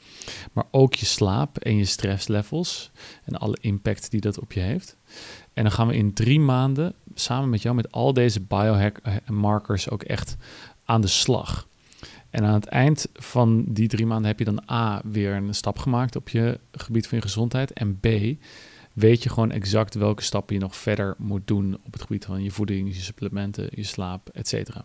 Maar 0.52 0.64
ook 0.70 0.94
je 0.94 1.06
slaap 1.06 1.58
en 1.58 1.76
je 1.76 1.84
stresslevels 1.84 2.90
en 3.24 3.36
alle 3.36 3.58
impact 3.60 4.10
die 4.10 4.20
dat 4.20 4.40
op 4.40 4.52
je 4.52 4.60
heeft. 4.60 4.96
En 5.52 5.62
dan 5.62 5.72
gaan 5.72 5.86
we 5.86 5.96
in 5.96 6.12
drie 6.12 6.40
maanden 6.40 6.94
samen 7.14 7.48
met 7.50 7.62
jou 7.62 7.74
met 7.74 7.92
al 7.92 8.12
deze 8.12 8.40
biohack-markers 8.40 9.90
ook 9.90 10.02
echt 10.02 10.36
aan 10.84 11.00
de 11.00 11.06
slag. 11.06 11.68
En 12.30 12.44
aan 12.44 12.54
het 12.54 12.66
eind 12.66 13.08
van 13.12 13.64
die 13.68 13.88
drie 13.88 14.06
maanden 14.06 14.26
heb 14.26 14.38
je 14.38 14.44
dan 14.44 14.70
A, 14.70 15.00
weer 15.04 15.32
een 15.32 15.54
stap 15.54 15.78
gemaakt 15.78 16.16
op 16.16 16.28
je 16.28 16.60
gebied 16.72 17.06
van 17.06 17.18
je 17.18 17.24
gezondheid. 17.24 17.72
En 17.72 18.00
B, 18.00 18.06
weet 18.92 19.22
je 19.22 19.28
gewoon 19.28 19.50
exact 19.50 19.94
welke 19.94 20.22
stappen 20.22 20.54
je 20.54 20.60
nog 20.60 20.76
verder 20.76 21.14
moet 21.18 21.46
doen 21.46 21.78
op 21.84 21.92
het 21.92 22.02
gebied 22.02 22.24
van 22.24 22.42
je 22.42 22.50
voeding, 22.50 22.94
je 22.94 23.00
supplementen, 23.00 23.68
je 23.70 23.84
slaap, 23.84 24.28
et 24.28 24.48
cetera 24.48 24.84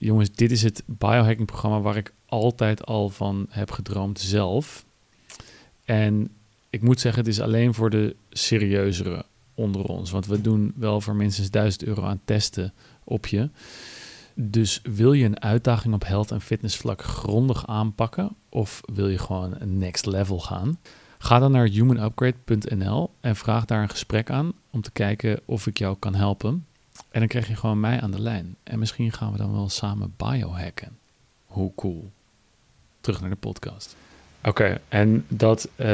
jongens, 0.00 0.32
dit 0.32 0.50
is 0.50 0.62
het 0.62 0.82
biohacking 0.86 1.46
programma 1.46 1.80
waar 1.80 1.96
ik 1.96 2.12
altijd 2.26 2.86
al 2.86 3.08
van 3.08 3.46
heb 3.50 3.70
gedroomd 3.70 4.20
zelf. 4.20 4.84
En 5.84 6.30
ik 6.70 6.82
moet 6.82 7.00
zeggen, 7.00 7.22
het 7.22 7.32
is 7.32 7.40
alleen 7.40 7.74
voor 7.74 7.90
de 7.90 8.16
serieuzere 8.30 9.24
onder 9.54 9.84
ons. 9.84 10.10
Want 10.10 10.26
we 10.26 10.40
doen 10.40 10.72
wel 10.76 11.00
voor 11.00 11.14
minstens 11.14 11.50
1000 11.50 11.84
euro 11.84 12.02
aan 12.02 12.20
testen 12.24 12.72
op 13.04 13.26
je. 13.26 13.50
Dus 14.34 14.80
wil 14.82 15.12
je 15.12 15.24
een 15.24 15.42
uitdaging 15.42 15.94
op 15.94 16.06
health 16.06 16.30
en 16.30 16.40
fitness 16.40 16.76
vlak 16.76 17.02
grondig 17.02 17.66
aanpakken 17.66 18.36
of 18.48 18.80
wil 18.92 19.08
je 19.08 19.18
gewoon 19.18 19.54
een 19.58 19.78
next 19.78 20.06
level 20.06 20.40
gaan? 20.40 20.78
Ga 21.18 21.38
dan 21.38 21.52
naar 21.52 21.68
humanupgrade.nl 21.68 23.10
en 23.20 23.36
vraag 23.36 23.64
daar 23.64 23.82
een 23.82 23.88
gesprek 23.88 24.30
aan 24.30 24.52
om 24.70 24.80
te 24.80 24.90
kijken 24.90 25.40
of 25.44 25.66
ik 25.66 25.78
jou 25.78 25.96
kan 25.98 26.14
helpen. 26.14 26.66
En 27.14 27.20
dan 27.20 27.28
krijg 27.28 27.48
je 27.48 27.56
gewoon 27.56 27.80
mij 27.80 28.00
aan 28.00 28.10
de 28.10 28.20
lijn. 28.20 28.56
En 28.62 28.78
misschien 28.78 29.12
gaan 29.12 29.32
we 29.32 29.38
dan 29.38 29.52
wel 29.52 29.68
samen 29.68 30.14
biohacken. 30.16 30.98
Hoe 31.46 31.72
cool. 31.76 32.10
Terug 33.00 33.20
naar 33.20 33.30
de 33.30 33.36
podcast. 33.36 33.96
Oké, 34.44 34.80
en 34.88 35.24
dat 35.28 35.68
uh, 35.76 35.86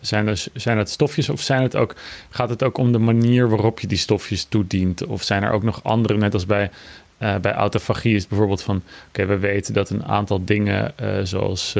zijn, 0.00 0.26
dus, 0.26 0.48
zijn 0.54 0.78
het 0.78 0.90
stofjes 0.90 1.28
of 1.28 1.40
zijn 1.40 1.62
het 1.62 1.76
ook, 1.76 1.94
gaat 2.30 2.48
het 2.48 2.62
ook 2.62 2.78
om 2.78 2.92
de 2.92 2.98
manier 2.98 3.48
waarop 3.48 3.80
je 3.80 3.86
die 3.86 3.98
stofjes 3.98 4.44
toedient? 4.44 5.06
Of 5.06 5.22
zijn 5.22 5.42
er 5.42 5.50
ook 5.50 5.62
nog 5.62 5.82
andere, 5.82 6.18
net 6.18 6.34
als 6.34 6.46
bij, 6.46 6.70
uh, 7.18 7.36
bij 7.36 7.52
autofagie 7.52 8.14
is 8.14 8.26
bijvoorbeeld 8.26 8.62
van, 8.62 8.82
oké, 9.08 9.26
we 9.26 9.38
weten 9.38 9.74
dat 9.74 9.90
een 9.90 10.04
aantal 10.04 10.44
dingen 10.44 10.92
uh, 11.02 11.18
zoals 11.22 11.76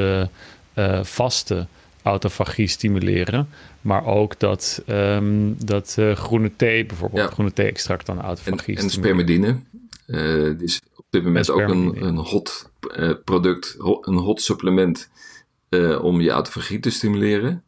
vaste 1.03 1.67
autofagie 2.03 2.67
stimuleren, 2.67 3.49
maar 3.81 4.07
ook 4.07 4.39
dat, 4.39 4.83
um, 4.87 5.57
dat 5.65 5.97
groene 6.15 6.57
thee 6.57 6.87
bijvoorbeeld, 6.87 7.23
ja. 7.23 7.29
groene 7.29 7.53
thee-extract 7.53 8.07
dan 8.07 8.21
autofagie 8.21 8.77
En, 8.77 8.83
en 8.83 8.91
spermidine, 8.91 9.57
die 10.07 10.63
is 10.63 10.81
op 10.95 11.07
dit 11.11 11.25
moment 11.25 11.51
ook 11.51 11.69
een, 11.69 12.05
een 12.05 12.17
hot 12.17 12.71
product, 13.25 13.77
een 14.01 14.17
hot 14.17 14.43
supplement 14.43 15.11
uh, 15.69 16.05
om 16.05 16.21
je 16.21 16.31
autofagie 16.31 16.81
te 16.81 16.91
stimuleren. 16.91 17.65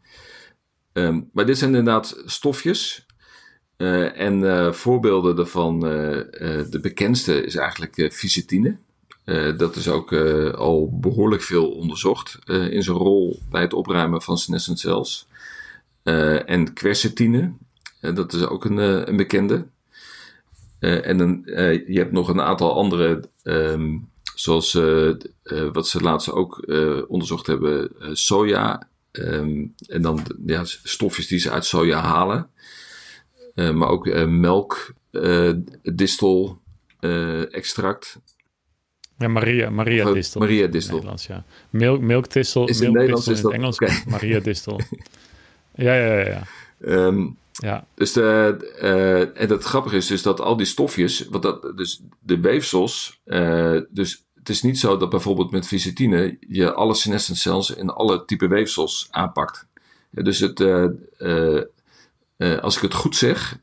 Um, 0.92 1.30
maar 1.32 1.46
dit 1.46 1.58
zijn 1.58 1.74
inderdaad 1.74 2.22
stofjes. 2.24 3.06
Uh, 3.76 4.20
en 4.20 4.42
uh, 4.42 4.72
voorbeelden 4.72 5.36
daarvan, 5.36 5.80
de 5.80 6.78
bekendste 6.82 7.44
is 7.44 7.56
eigenlijk 7.56 8.14
visitine. 8.14 8.76
Dat 9.56 9.76
is 9.76 9.88
ook 9.88 10.12
al 10.54 10.98
behoorlijk 10.98 11.42
veel 11.42 11.70
onderzocht 11.70 12.38
in 12.46 12.82
zijn 12.82 12.96
rol 12.96 13.38
bij 13.50 13.60
het 13.60 13.72
opruimen 13.72 14.22
van 14.22 14.38
senescent 14.38 14.78
cells. 14.78 15.26
en 16.46 16.72
quercetine, 16.72 17.52
dat 18.00 18.32
is 18.32 18.46
ook 18.46 18.64
een, 18.64 19.08
een 19.08 19.16
bekende. 19.16 19.66
en 20.78 21.18
een, 21.20 21.42
je 21.86 21.98
hebt 21.98 22.12
nog 22.12 22.28
een 22.28 22.40
aantal 22.40 22.74
andere 22.74 23.28
um, 23.42 24.08
Zoals 24.34 24.72
wat 25.72 25.88
ze 25.88 26.00
laatst 26.00 26.30
ook 26.30 26.64
onderzocht 27.08 27.46
hebben, 27.46 27.90
soja. 28.12 28.88
Um, 29.12 29.74
en 29.86 30.02
dan 30.02 30.24
ja, 30.46 30.64
stofjes 30.64 31.26
die 31.26 31.38
ze 31.38 31.50
uit 31.50 31.64
soja 31.64 32.00
halen. 32.00 32.50
maar 33.54 33.88
ook 33.88 34.26
melk, 34.26 34.92
distel, 35.82 36.60
extract. 37.50 38.18
Ja, 39.18 39.28
Maria, 39.28 39.71
Maria 39.71 40.12
distel. 40.12 40.40
Maria 40.40 40.66
distel. 40.66 40.94
Nederlands, 40.94 41.26
ja. 41.26 41.44
Milk. 41.71 42.35
Is 42.35 42.54
in 42.54 42.62
het 42.64 42.92
Nederlands 42.92 43.28
is 43.28 43.42
in 43.42 43.52
Engels. 43.52 43.78
Okay. 43.78 44.02
Maria 44.09 44.40
distel. 44.40 44.80
ja, 45.75 45.94
ja, 45.94 46.18
ja. 46.18 46.28
ja. 46.28 46.47
Um, 46.78 47.37
ja. 47.52 47.87
Dus 47.94 48.12
de, 48.12 48.56
uh, 48.83 49.42
en 49.42 49.50
het 49.50 49.64
grappige 49.64 49.97
is 49.97 50.06
dus 50.06 50.23
dat 50.23 50.40
al 50.40 50.56
die 50.56 50.66
stofjes, 50.66 51.28
wat 51.28 51.42
dat, 51.42 51.76
dus 51.76 52.02
de 52.21 52.40
weefsels, 52.40 53.21
uh, 53.26 53.80
dus 53.90 54.25
het 54.35 54.49
is 54.49 54.62
niet 54.62 54.78
zo 54.78 54.97
dat 54.97 55.11
bijvoorbeeld 55.11 55.50
met 55.50 55.66
visitine 55.66 56.37
je 56.49 56.73
alle 56.73 56.94
senescent 56.94 57.38
cells 57.38 57.71
in 57.71 57.90
alle 57.90 58.25
type 58.25 58.49
weefsels 58.49 59.09
aanpakt. 59.11 59.66
Ja, 60.11 60.23
dus 60.23 60.38
het, 60.38 60.61
uh, 60.61 60.87
als 62.60 62.76
ik 62.76 62.82
het 62.82 62.94
goed 62.94 63.16
zeg, 63.16 63.58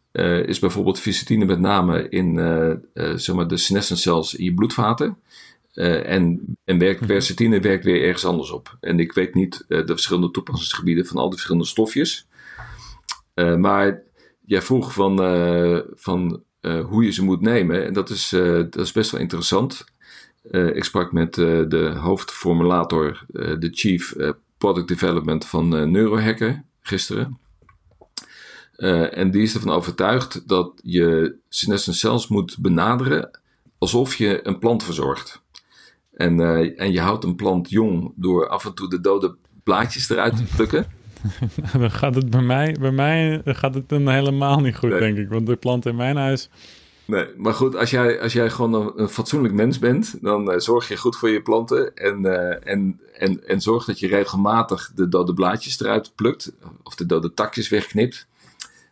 is 0.46 0.60
bijvoorbeeld 0.60 1.00
visitine 1.00 1.46
met 1.46 1.60
name 1.60 2.10
in 2.10 2.36
zeg 3.16 3.36
maar 3.36 3.48
de 3.48 3.58
senescent 3.58 4.00
cells 4.00 4.36
in 4.36 4.44
je 4.44 4.54
bloedvaten. 4.54 5.18
en, 5.74 6.58
en 6.64 6.78
werkt, 6.78 7.02
mhm. 7.40 7.62
werkt 7.62 7.86
weer 7.86 8.04
ergens 8.04 8.26
anders 8.26 8.52
op. 8.52 8.78
En 8.80 9.00
ik 9.00 9.14
weet 9.14 9.34
niet 9.34 9.66
de 9.68 9.84
verschillende 9.86 10.32
toepassingsgebieden 10.32 11.06
van 11.06 11.18
al 11.18 11.24
die 11.24 11.34
verschillende 11.34 11.68
stofjes. 11.68 12.28
Uh, 13.36 13.56
maar 13.56 14.02
jij 14.46 14.62
vroeg 14.62 14.94
van, 14.94 15.22
uh, 15.22 15.80
van 15.94 16.44
uh, 16.62 16.86
hoe 16.86 17.04
je 17.04 17.12
ze 17.12 17.24
moet 17.24 17.42
nemen. 17.42 17.86
En 17.86 17.94
dat 17.94 18.10
is, 18.10 18.30
dat 18.70 18.76
is 18.76 18.92
best 18.92 19.12
wel 19.12 19.22
interessant. 19.22 19.86
ik 20.52 20.84
sprak 20.84 21.12
met 21.12 21.34
de 21.34 21.94
hoofdformulator, 21.98 23.26
de 23.34 23.70
Chief 23.72 24.16
Product 24.58 24.88
Development 24.88 25.46
van 25.46 25.92
Neurohacker 25.92 26.64
gisteren. 26.82 27.40
En 29.12 29.32
die 29.32 29.42
is 29.42 29.54
ervan 29.54 29.74
overtuigd 29.74 30.48
dat 30.48 30.72
je 30.84 31.36
senescent 31.50 31.96
cells 31.96 32.28
moet 32.28 32.58
benaderen 32.60 33.40
alsof 33.78 34.16
je 34.16 34.48
een 34.48 34.60
plant 34.60 34.84
verzorgt. 34.84 35.42
En, 36.14 36.40
en 36.78 36.92
je 36.92 37.00
houdt 37.00 37.24
een 37.24 37.36
plant 37.36 37.70
jong 37.70 38.14
door 38.16 38.48
af 38.48 38.66
en 38.66 38.74
toe 38.74 38.90
de 38.90 39.02
dode 39.02 39.36
blaadjes 39.64 40.10
eruit 40.10 40.38
te 40.38 40.44
plukken. 40.56 40.86
dan 41.80 41.92
gaat 41.92 42.16
het 42.16 42.30
bij 42.30 42.42
mij, 42.42 42.76
bij 42.80 42.92
mij 42.92 43.42
gaat 43.46 43.74
het 43.74 43.90
dan 43.90 44.10
helemaal 44.10 44.60
niet 44.60 44.76
goed, 44.76 45.00
denk 45.00 45.18
ik. 45.18 45.30
Want 45.30 45.46
de 45.46 45.56
plant 45.56 45.86
in 45.86 45.96
mijn 45.96 46.18
huis. 46.18 46.50
Nee, 47.06 47.26
maar 47.38 47.54
goed, 47.54 47.76
als 47.76 47.90
jij, 47.90 48.22
als 48.22 48.34
jij 48.34 48.50
gewoon 48.50 48.74
een, 48.74 48.92
een 48.96 49.10
fatsoenlijk 49.10 49.54
mens 49.54 49.80
bent, 49.80 50.18
dan 50.22 50.52
uh, 50.52 50.60
zorg 50.60 50.88
je 50.88 50.98
goed 50.98 51.18
voor 51.18 51.30
je 51.30 51.42
planten. 51.42 51.96
En, 51.96 52.26
uh, 52.26 52.68
en, 52.68 53.00
en, 53.18 53.48
en 53.48 53.62
zorg 53.62 53.86
dat 53.86 54.00
je 54.00 54.08
regelmatig 54.08 54.92
de 54.96 55.08
dode 55.08 55.34
blaadjes 55.34 55.80
eruit 55.80 56.12
plukt. 56.16 56.54
Of 56.84 56.96
de 56.96 57.06
dode 57.06 57.34
takjes 57.34 57.70
wegknipt. 57.70 58.28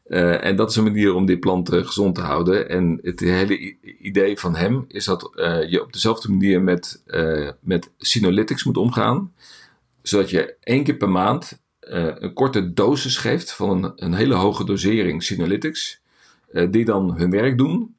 Uh, 0.09 0.45
en 0.45 0.55
dat 0.55 0.69
is 0.69 0.75
een 0.75 0.83
manier 0.83 1.13
om 1.13 1.25
die 1.25 1.39
planten 1.39 1.85
gezond 1.85 2.15
te 2.15 2.21
houden. 2.21 2.69
En 2.69 2.99
het 3.01 3.19
hele 3.19 3.75
idee 3.99 4.39
van 4.39 4.55
hem 4.55 4.85
is 4.87 5.05
dat 5.05 5.31
je 5.69 5.81
op 5.81 5.93
dezelfde 5.93 6.31
manier 6.31 6.61
met, 6.61 7.03
met 7.59 7.91
Sinolytics 7.97 8.63
moet 8.63 8.77
omgaan. 8.77 9.33
Zodat 10.01 10.29
je 10.29 10.55
één 10.59 10.83
keer 10.83 10.95
per 10.95 11.09
maand 11.09 11.61
uh, 11.81 12.11
een 12.15 12.33
korte 12.33 12.73
dosis 12.73 13.17
geeft 13.17 13.51
van 13.53 13.83
een, 13.83 13.91
een 13.95 14.13
hele 14.13 14.33
hoge 14.33 14.65
dosering 14.65 15.23
Sinolytics, 15.23 16.01
uh, 16.51 16.71
die 16.71 16.85
dan 16.85 17.17
hun 17.17 17.31
werk 17.31 17.57
doen. 17.57 17.95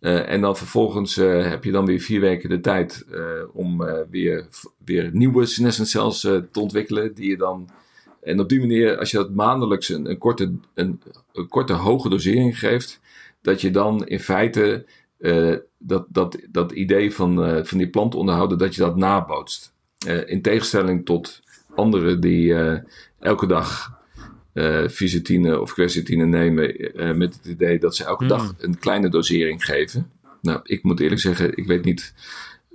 Uh, 0.00 0.30
en 0.30 0.40
dan 0.40 0.56
vervolgens 0.56 1.16
heb 1.16 1.64
je 1.64 1.72
dan 1.72 1.86
weer 1.86 2.00
vier 2.00 2.20
weken 2.20 2.48
de 2.48 2.60
tijd 2.60 3.06
om 3.52 3.84
weer, 4.10 4.46
weer 4.84 5.10
nieuwe 5.12 5.46
senescent 5.46 5.88
cells 5.88 6.20
te 6.20 6.60
ontwikkelen, 6.60 7.14
die 7.14 7.30
je 7.30 7.36
dan... 7.36 7.68
En 8.24 8.40
op 8.40 8.48
die 8.48 8.60
manier, 8.60 8.98
als 8.98 9.10
je 9.10 9.16
dat 9.16 9.34
maandelijks 9.34 9.88
een, 9.88 10.10
een 10.10 10.18
korte, 10.18 10.52
een, 10.74 11.00
een, 11.32 11.48
korte 11.48 11.72
hoge 11.72 12.08
dosering 12.08 12.58
geeft, 12.58 13.00
dat 13.42 13.60
je 13.60 13.70
dan 13.70 14.06
in 14.06 14.20
feite 14.20 14.86
dat, 15.78 16.06
dat, 16.08 16.38
dat 16.50 16.72
idee 16.72 17.14
van, 17.14 17.64
van 17.66 17.78
die 17.78 17.88
plant 17.88 18.14
onderhouden, 18.14 18.58
dat 18.58 18.74
je 18.74 18.80
dat 18.80 18.96
nabootst. 18.96 19.72
in 20.26 20.42
tegenstelling 20.42 21.04
tot 21.04 21.42
anderen 21.74 22.20
die 22.20 22.54
elke 23.20 23.46
dag 23.46 24.00
visitine 24.86 25.60
of 25.60 25.72
quercetine 25.72 26.26
nemen 26.26 26.74
met 27.18 27.34
het 27.34 27.44
idee 27.46 27.78
dat 27.78 27.96
ze 27.96 28.04
elke 28.04 28.22
mm. 28.22 28.28
dag 28.28 28.54
een 28.58 28.78
kleine 28.78 29.08
dosering 29.08 29.64
geven. 29.64 30.10
Nou, 30.44 30.60
ik 30.62 30.82
moet 30.82 31.00
eerlijk 31.00 31.20
zeggen, 31.20 31.56
ik 31.56 31.66
weet 31.66 31.84
niet 31.84 32.14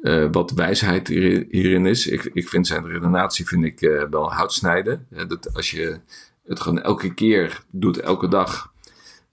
uh, 0.01 0.27
wat 0.31 0.51
wijsheid 0.51 1.07
hierin 1.07 1.85
is. 1.85 2.07
Ik, 2.07 2.29
ik 2.33 2.49
vind 2.49 2.67
zijn 2.67 2.87
redenatie 2.87 3.47
vind 3.47 3.63
ik, 3.63 3.79
wel 4.09 4.31
hout 4.31 4.53
snijden. 4.53 5.07
dat 5.27 5.53
als 5.53 5.71
je 5.71 5.99
het 6.45 6.59
gewoon 6.59 6.81
elke 6.81 7.13
keer 7.13 7.63
doet, 7.69 7.99
elke 7.99 8.27
dag, 8.27 8.73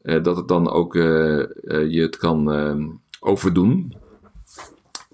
dat 0.02 0.36
het 0.36 0.48
dan 0.48 0.70
ook 0.70 0.94
je 0.94 1.98
het 2.00 2.16
kan 2.16 2.52
ehm, 2.52 2.84
overdoen. 3.20 3.94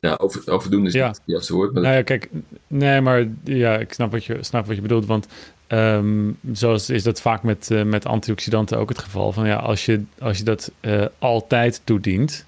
Ja, 0.00 0.14
over, 0.16 0.52
overdoen 0.52 0.86
is 0.86 0.92
ja. 0.92 1.06
niet 1.06 1.16
het 1.16 1.26
juiste 1.26 1.54
woord. 1.54 1.72
Maar 1.72 1.82
nou 1.82 1.94
ja, 1.94 2.02
kijk, 2.02 2.30
nee, 2.66 3.00
maar 3.00 3.28
ja, 3.44 3.78
ik 3.78 3.92
snap 3.92 4.10
wat 4.10 4.24
je, 4.24 4.36
snap 4.40 4.66
wat 4.66 4.76
je 4.76 4.82
bedoelt. 4.82 5.06
Want 5.06 5.26
Um, 5.68 6.38
zoals 6.52 6.90
is 6.90 7.02
dat 7.02 7.20
vaak 7.20 7.42
met, 7.42 7.70
met 7.84 8.06
antioxidanten 8.06 8.78
ook 8.78 8.88
het 8.88 8.98
geval. 8.98 9.32
Van 9.32 9.46
ja, 9.46 9.56
als 9.56 9.86
je, 9.86 10.02
als 10.18 10.38
je 10.38 10.44
dat 10.44 10.72
altijd 11.18 11.80
toedient, 11.84 12.46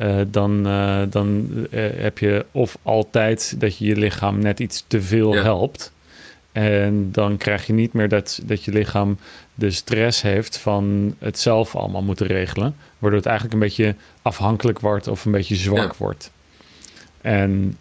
uh, 0.00 0.20
dan, 0.30 0.62
dan 1.10 1.50
heb 1.96 2.18
je 2.18 2.46
of 2.52 2.78
altijd 2.82 3.54
dat 3.58 3.78
je 3.78 3.86
je 3.86 3.96
lichaam 3.96 4.38
net 4.38 4.60
iets 4.60 4.84
te 4.86 5.02
veel 5.02 5.34
ja. 5.34 5.42
helpt. 5.42 5.92
En 6.52 7.08
dan 7.12 7.36
krijg 7.36 7.66
je 7.66 7.72
niet 7.72 7.92
meer 7.92 8.08
dat, 8.08 8.40
dat 8.44 8.64
je 8.64 8.72
lichaam 8.72 9.18
de 9.54 9.70
stress 9.70 10.22
heeft 10.22 10.58
van 10.58 11.14
het 11.18 11.38
zelf 11.38 11.76
allemaal 11.76 12.02
moeten 12.02 12.26
regelen. 12.26 12.76
Waardoor 12.98 13.18
het 13.18 13.28
eigenlijk 13.28 13.54
een 13.54 13.68
beetje 13.68 13.94
afhankelijk 14.22 14.80
wordt 14.80 15.08
of 15.08 15.24
een 15.24 15.32
beetje 15.32 15.56
zwak 15.56 15.92
ja. 15.92 15.98
wordt. 15.98 16.30
En 17.20 17.78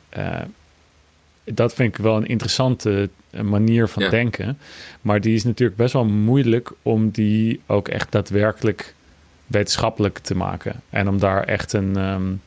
dat 1.43 1.73
vind 1.73 1.97
ik 1.97 2.03
wel 2.03 2.17
een 2.17 2.27
interessante 2.27 3.09
manier 3.41 3.87
van 3.87 4.09
denken. 4.09 4.57
Maar 5.01 5.21
die 5.21 5.35
is 5.35 5.43
natuurlijk 5.43 5.77
best 5.77 5.93
wel 5.93 6.05
moeilijk 6.05 6.71
om 6.81 7.09
die 7.09 7.61
ook 7.65 7.87
echt 7.87 8.11
daadwerkelijk 8.11 8.95
wetenschappelijk 9.47 10.17
te 10.17 10.35
maken. 10.35 10.81
En 10.89 11.07
om 11.07 11.19
daar 11.19 11.43
echt 11.43 11.73
een, 11.73 11.95
um, 11.95 12.41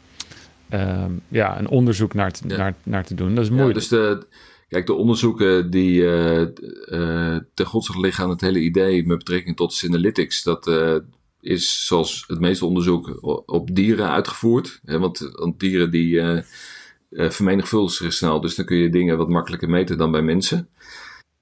um, 0.72 1.20
ja, 1.28 1.58
een 1.58 1.68
onderzoek 1.68 2.14
naar 2.14 2.32
te, 2.32 2.46
naar, 2.46 2.74
naar 2.82 3.04
te 3.04 3.14
doen. 3.14 3.34
Dat 3.34 3.44
is 3.44 3.50
moeilijk. 3.50 3.74
dus 3.74 3.88
de, 3.88 4.26
kijk, 4.68 4.86
de 4.86 4.94
onderzoeken 4.94 5.70
die 5.70 6.00
uh, 6.00 6.40
uh, 6.40 7.36
ten 7.54 7.66
grondslag 7.66 7.96
liggen 7.96 8.24
aan 8.24 8.30
het 8.30 8.40
hele 8.40 8.60
idee 8.60 9.06
met 9.06 9.18
betrekking 9.18 9.56
tot 9.56 9.72
Synalytics, 9.72 10.42
dat 10.42 10.66
uh, 10.66 10.96
is 11.40 11.86
zoals 11.86 12.24
het 12.26 12.40
meeste 12.40 12.66
onderzoek 12.66 13.18
op 13.46 13.74
dieren 13.74 14.10
uitgevoerd. 14.10 14.80
Hè, 14.84 14.98
want, 14.98 15.30
want 15.32 15.60
dieren 15.60 15.90
die 15.90 16.42
vermenigvuldigt 17.10 17.96
zich 17.96 18.12
snel. 18.12 18.40
Dus 18.40 18.54
dan 18.54 18.64
kun 18.64 18.76
je 18.76 18.90
dingen 18.90 19.16
wat 19.16 19.28
makkelijker 19.28 19.68
meten 19.68 19.98
dan 19.98 20.10
bij 20.10 20.22
mensen. 20.22 20.68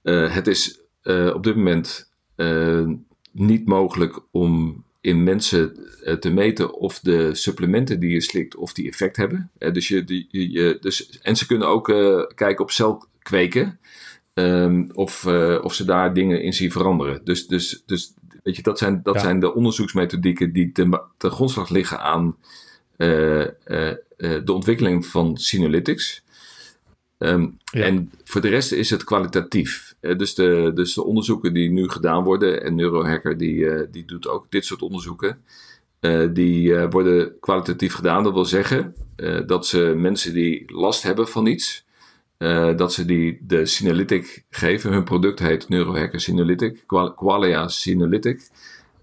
het 0.02 0.46
is 0.46 0.80
op 1.34 1.44
dit 1.44 1.56
moment 1.56 2.10
niet 3.32 3.66
mogelijk 3.66 4.20
om 4.30 4.84
in 5.00 5.22
mensen 5.22 5.90
te 6.20 6.30
meten 6.30 6.74
of 6.74 7.00
de 7.00 7.34
supplementen 7.34 8.00
die 8.00 8.10
je 8.10 8.20
slikt, 8.20 8.56
of 8.56 8.72
die 8.72 8.88
effect 8.88 9.16
hebben. 9.16 9.50
dus 9.58 9.88
je, 9.88 10.04
die, 10.04 10.28
je, 10.30 10.78
dus, 10.80 11.18
en 11.18 11.36
ze 11.36 11.46
kunnen 11.46 11.68
ook 11.68 11.84
kijken 12.34 12.58
op 12.58 12.70
celkweken. 12.70 13.78
Um, 14.34 14.90
of, 14.92 15.26
of 15.62 15.74
ze 15.74 15.84
daar 15.84 16.14
dingen 16.14 16.42
in 16.42 16.52
zien 16.52 16.72
veranderen. 16.72 17.20
Dus, 17.24 17.46
dus, 17.46 17.82
dus 17.86 18.14
weet 18.42 18.56
je, 18.56 18.62
dat 18.62 18.78
zijn, 18.78 19.00
dat 19.02 19.20
zijn 19.20 19.40
de 19.40 19.54
onderzoeksmethodieken 19.54 20.52
die 20.52 20.72
ten, 20.72 21.00
ten 21.16 21.30
grondslag 21.30 21.68
liggen 21.68 22.00
aan 22.00 22.36
uh, 22.96 23.38
uh, 23.38 23.46
de 24.16 24.52
ontwikkeling 24.52 25.06
van 25.06 25.36
Sinolytics. 25.36 26.22
Um, 27.18 27.58
En 27.70 28.10
voor 28.24 28.40
de 28.40 28.48
rest 28.48 28.72
is 28.72 28.90
het 28.90 29.04
kwalitatief. 29.04 29.94
dus, 30.00 30.34
de, 30.34 30.70
dus 30.74 30.94
de 30.94 31.04
onderzoeken 31.04 31.54
die 31.54 31.70
nu 31.70 31.88
gedaan 31.88 32.24
worden, 32.24 32.62
en 32.62 32.74
Neurohacker 32.74 33.38
die, 33.38 33.90
die 33.90 34.04
doet 34.04 34.28
ook 34.28 34.46
dit 34.48 34.64
soort 34.64 34.82
onderzoeken, 34.82 35.38
die 36.32 36.76
worden 36.76 37.38
kwalitatief 37.40 37.94
gedaan. 37.94 38.22
Dat 38.22 38.32
wil 38.32 38.44
zeggen 38.44 38.94
dat 39.46 39.66
ze 39.66 39.94
mensen 39.96 40.32
die 40.32 40.72
last 40.72 41.02
hebben 41.02 41.28
van 41.28 41.46
iets, 41.46 41.86
dat 42.76 42.92
ze 42.92 43.04
die 43.04 43.38
de 43.40 43.66
Synalytic 43.66 44.44
geven. 44.50 44.92
Hun 44.92 45.04
product 45.04 45.38
heet 45.38 45.68
Neurohacker 45.68 46.20
Synalytic, 46.20 46.84
Qualia 47.16 47.68
Synalytic. 47.68 48.48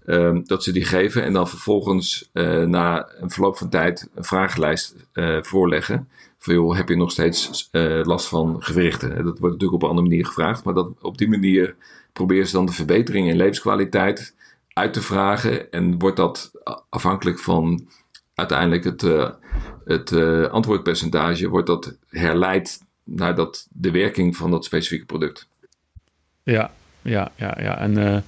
Um, 0.08 0.46
dat 0.46 0.62
ze 0.62 0.72
die 0.72 0.84
geven 0.84 1.22
en 1.22 1.32
dan 1.32 1.48
vervolgens 1.48 2.30
uh, 2.32 2.62
na 2.62 3.08
een 3.20 3.30
verloop 3.30 3.56
van 3.56 3.68
tijd 3.68 4.08
een 4.14 4.24
vragenlijst 4.24 4.94
uh, 5.12 5.42
voorleggen. 5.42 6.08
Van 6.38 6.76
heb 6.76 6.88
je 6.88 6.96
nog 6.96 7.10
steeds 7.10 7.68
last 8.02 8.28
van 8.28 8.62
gewrichten? 8.62 9.08
Dat 9.08 9.38
wordt 9.38 9.42
natuurlijk 9.42 9.72
op 9.72 9.82
een 9.82 9.88
andere 9.88 10.08
manier 10.08 10.26
gevraagd, 10.26 10.64
maar 10.64 10.74
dat, 10.74 10.88
op 11.00 11.18
die 11.18 11.28
manier 11.28 11.76
proberen 12.12 12.46
ze 12.46 12.52
dan 12.52 12.66
de 12.66 12.72
verbetering 12.72 13.28
in 13.28 13.36
levenskwaliteit 13.36 14.34
uit 14.72 14.92
te 14.92 15.02
vragen. 15.02 15.70
En 15.70 15.98
wordt 15.98 16.16
dat 16.16 16.50
afhankelijk 16.88 17.38
van 17.38 17.88
uiteindelijk 18.34 18.84
het, 18.84 19.00
het 19.84 20.12
antwoordpercentage, 20.50 21.48
wordt 21.48 21.66
dat 21.66 21.96
herleid 22.08 22.80
naar 23.04 23.34
dat, 23.34 23.66
de 23.70 23.90
werking 23.90 24.36
van 24.36 24.50
dat 24.50 24.64
specifieke 24.64 25.06
product. 25.06 25.48
Ja, 26.42 26.70
ja, 27.02 27.32
ja, 27.36 27.56
ja. 27.60 27.78
En, 27.78 28.24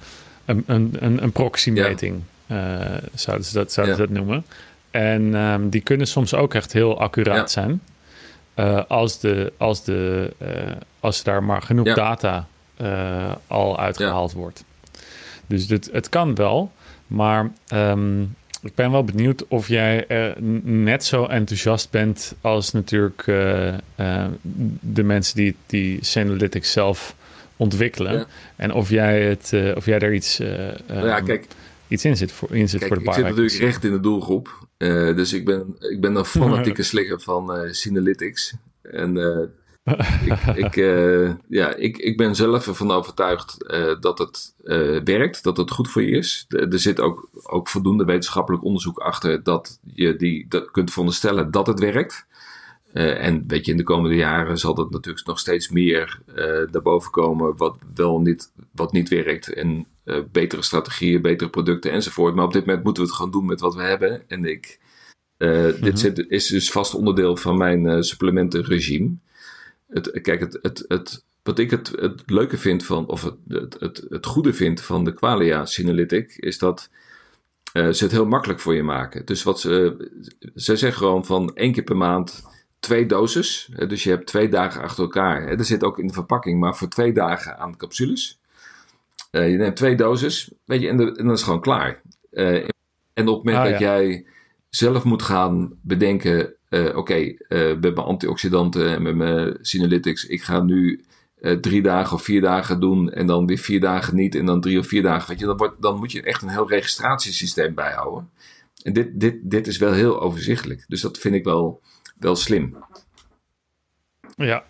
een, 0.49 0.63
een, 0.65 0.95
een, 0.99 1.23
een 1.23 1.31
proxymeting 1.31 2.21
ja. 2.45 2.79
uh, 2.79 2.97
zouden 3.13 3.45
ze 3.45 3.53
dat, 3.53 3.71
zouden 3.71 3.97
dat 3.97 4.09
noemen. 4.09 4.45
En 4.91 5.35
um, 5.35 5.69
die 5.69 5.81
kunnen 5.81 6.07
soms 6.07 6.33
ook 6.33 6.53
echt 6.53 6.73
heel 6.73 6.99
accuraat 6.99 7.53
ja. 7.53 7.61
zijn. 7.61 7.81
Uh, 8.55 8.81
als, 8.87 9.19
de, 9.19 9.53
als, 9.57 9.83
de, 9.83 10.31
als 10.99 11.23
daar 11.23 11.43
maar 11.43 11.61
genoeg 11.61 11.93
data 11.93 12.47
al 13.47 13.79
uitgehaald 13.79 14.33
wordt. 14.33 14.63
Dus 15.47 15.67
dit, 15.67 15.89
het 15.91 16.09
kan 16.09 16.35
wel, 16.35 16.71
maar 17.07 17.51
um, 17.73 18.35
ik 18.61 18.75
ben 18.75 18.91
wel 18.91 19.03
benieuwd 19.03 19.47
of 19.47 19.67
jij 19.67 20.05
uh, 20.07 20.31
net 20.63 21.05
zo 21.05 21.25
enthousiast 21.25 21.89
bent 21.89 22.35
als 22.41 22.71
natuurlijk 22.71 23.27
uh, 23.27 23.67
uh, 23.67 24.25
de 24.79 25.03
mensen 25.03 25.35
die, 25.35 25.55
die 25.65 26.05
Sanalytics 26.05 26.71
zelf 26.71 27.15
ontwikkelen. 27.59 28.25
En 28.55 28.73
of 28.73 28.89
jij, 28.89 29.21
het, 29.21 29.75
of 29.75 29.85
jij 29.85 29.99
daar 29.99 30.13
iets, 30.13 30.37
nou 30.87 31.07
ja, 31.07 31.21
kijk, 31.21 31.47
iets 31.87 32.05
in 32.05 32.17
zit 32.17 32.31
voor, 32.31 32.55
in 32.55 32.69
zit 32.69 32.79
kijk, 32.79 32.93
voor 32.93 33.03
de 33.03 33.09
Ik 33.09 33.15
zit 33.15 33.23
natuurlijk 33.23 33.57
recht 33.57 33.83
in 33.83 33.91
de 33.91 33.99
doelgroep. 33.99 34.67
dus 35.15 35.33
ik 35.33 35.45
ben, 35.45 35.75
ik 35.79 36.01
ben 36.01 36.15
een 36.15 36.25
fanatieke 36.41 36.83
slikker 36.83 37.19
van 37.19 37.73
Synalytics. 37.73 38.53
En 38.81 39.17
ik, 40.25 40.55
ik, 40.55 40.75
ja, 41.47 41.75
ik, 41.75 41.97
ik 41.97 42.17
ben 42.17 42.35
zelf 42.35 42.67
ervan 42.67 42.91
overtuigd 42.91 43.57
dat 43.99 44.17
het 44.17 44.53
werkt, 45.03 45.43
dat 45.43 45.57
het 45.57 45.71
goed 45.71 45.89
voor 45.89 46.01
je 46.01 46.17
is. 46.17 46.45
er 46.49 46.79
zit 46.79 46.99
ook, 46.99 47.29
ook 47.43 47.67
voldoende 47.67 48.05
wetenschappelijk 48.05 48.63
onderzoek 48.63 48.97
achter 48.97 49.43
dat 49.43 49.79
je 49.93 50.15
die, 50.15 50.45
dat 50.49 50.71
kunt 50.71 50.91
veronderstellen 50.91 51.51
dat 51.51 51.67
het 51.67 51.79
werkt. 51.79 52.27
En 52.93 53.43
weet 53.47 53.65
je, 53.65 53.71
in 53.71 53.77
de 53.77 53.83
komende 53.83 54.15
jaren 54.15 54.57
zal 54.57 54.73
dat 54.73 54.91
natuurlijk 54.91 55.27
nog 55.27 55.39
steeds 55.39 55.69
meer 55.69 56.19
daarboven 56.71 57.11
komen 57.11 57.57
wat 57.57 57.77
wel 57.95 58.19
niet, 58.19 58.51
wat 58.71 58.91
niet 58.91 59.09
werkt. 59.09 59.53
En 59.53 59.85
betere 60.31 60.61
strategieën, 60.61 61.21
betere 61.21 61.49
producten 61.49 61.91
enzovoort. 61.91 62.35
Maar 62.35 62.45
op 62.45 62.53
dit 62.53 62.65
moment 62.65 62.83
moeten 62.83 63.03
we 63.03 63.09
het 63.09 63.17
gewoon 63.17 63.31
doen 63.31 63.45
met 63.45 63.59
wat 63.59 63.75
we 63.75 63.81
hebben. 63.81 64.21
En 64.27 64.45
ik, 64.45 64.79
dit 65.37 65.79
mhm. 65.81 65.95
zit, 65.95 66.25
is 66.27 66.47
dus 66.47 66.71
vast 66.71 66.93
onderdeel 66.93 67.37
van 67.37 67.57
mijn 67.57 68.03
supplementenregime 68.03 69.15
het, 69.89 70.21
kijk, 70.21 70.39
het, 70.39 70.59
het, 70.61 70.85
het, 70.87 71.23
wat 71.43 71.59
ik 71.59 71.71
het, 71.71 71.91
het 71.99 72.21
leuke 72.25 72.57
vind 72.57 72.85
van, 72.85 73.07
of 73.07 73.23
het, 73.23 73.35
het, 73.47 73.79
het, 73.79 74.05
het 74.09 74.25
goede 74.25 74.53
vind 74.53 74.81
van 74.81 75.03
de 75.03 75.13
Qualia 75.13 75.65
Synalytic, 75.65 76.35
is 76.35 76.57
dat 76.57 76.89
uh, 77.73 77.89
ze 77.89 78.03
het 78.03 78.11
heel 78.11 78.25
makkelijk 78.25 78.59
voor 78.59 78.75
je 78.75 78.83
maken. 78.83 79.25
Dus 79.25 79.43
wat 79.43 79.59
ze, 79.59 79.95
ze 80.55 80.75
zeggen 80.75 80.93
gewoon 80.93 81.25
van 81.25 81.55
één 81.55 81.71
keer 81.71 81.83
per 81.83 81.97
maand 81.97 82.43
twee 82.79 83.05
doses. 83.05 83.69
Dus 83.87 84.03
je 84.03 84.09
hebt 84.09 84.27
twee 84.27 84.49
dagen 84.49 84.81
achter 84.81 85.03
elkaar. 85.03 85.47
Er 85.47 85.65
zit 85.65 85.83
ook 85.83 85.99
in 85.99 86.07
de 86.07 86.13
verpakking, 86.13 86.59
maar 86.59 86.75
voor 86.75 86.87
twee 86.87 87.13
dagen 87.13 87.57
aan 87.57 87.77
capsules. 87.77 88.39
Uh, 89.31 89.51
je 89.51 89.57
neemt 89.57 89.75
twee 89.75 89.95
doses, 89.95 90.51
weet 90.65 90.81
je, 90.81 90.87
en, 90.87 90.97
de, 90.97 91.03
en 91.03 91.13
dan 91.13 91.25
is 91.25 91.31
het 91.31 91.43
gewoon 91.43 91.61
klaar. 91.61 92.01
Uh, 92.31 92.55
en 93.13 93.27
op 93.27 93.35
het 93.35 93.43
moment 93.43 93.57
ah, 93.57 93.71
dat 93.71 93.79
jij 93.79 94.25
zelf 94.69 95.03
moet 95.03 95.21
gaan 95.21 95.73
bedenken 95.81 96.53
uh, 96.69 96.85
oké, 96.85 96.97
okay, 96.97 97.39
met 97.49 97.81
mijn 97.81 97.97
antioxidanten 97.97 98.89
en 98.95 99.01
met 99.01 99.15
mijn 99.15 99.57
Sinalytics, 99.61 100.25
ik 100.25 100.43
ga 100.43 100.61
nu 100.61 101.03
drie 101.61 101.81
dagen 101.81 102.15
of 102.15 102.23
vier 102.23 102.41
dagen 102.41 102.79
doen 102.79 103.11
en 103.11 103.27
dan 103.27 103.45
weer 103.45 103.57
vier 103.57 103.79
dagen 103.79 104.15
niet 104.15 104.35
en 104.35 104.45
dan 104.45 104.61
drie 104.61 104.79
of 104.79 104.87
vier 104.87 105.01
dagen. 105.01 105.29
Weet 105.29 105.39
je, 105.39 105.45
dan, 105.45 105.57
wordt, 105.57 105.81
dan 105.81 105.97
moet 105.97 106.11
je 106.11 106.21
echt 106.21 106.41
een 106.41 106.49
heel 106.49 106.69
registratiesysteem 106.69 107.73
bijhouden. 107.73 108.29
En 108.83 108.93
dit, 108.93 109.19
dit, 109.19 109.35
dit 109.41 109.67
is 109.67 109.77
wel 109.77 109.93
heel 109.93 110.21
overzichtelijk. 110.21 110.85
Dus 110.87 111.01
dat 111.01 111.17
vind 111.17 111.35
ik 111.35 111.43
wel, 111.43 111.81
wel 112.19 112.35
slim. 112.35 112.77
Ja, 114.35 114.63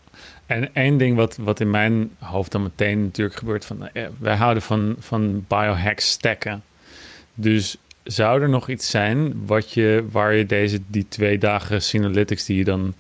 en 0.46 0.76
één 0.76 0.98
ding 0.98 1.16
wat, 1.16 1.38
wat 1.38 1.60
in 1.60 1.70
mijn 1.70 2.12
hoofd 2.20 2.52
dan 2.52 2.64
meteen 2.64 3.04
natuurlijk 3.04 3.38
gebeurt, 3.38 3.66
van, 3.66 3.90
wij 4.18 4.36
houden 4.36 4.64
van, 4.64 4.96
van 5.00 5.46
biohacks 5.48 6.10
stacken. 6.10 6.64
Dus 7.34 7.78
zou 8.04 8.42
er 8.42 8.50
nog 8.50 8.70
iets 8.70 8.90
zijn 8.90 9.46
wat 9.46 9.72
je, 9.72 10.06
waar 10.12 10.34
je 10.34 10.46
deze, 10.46 10.80
die 10.88 11.06
twee 11.10 11.38
dagen 11.38 11.82
Synalytics 11.82 12.46
die 12.46 12.58
je 12.58 12.64
dan 12.64 12.94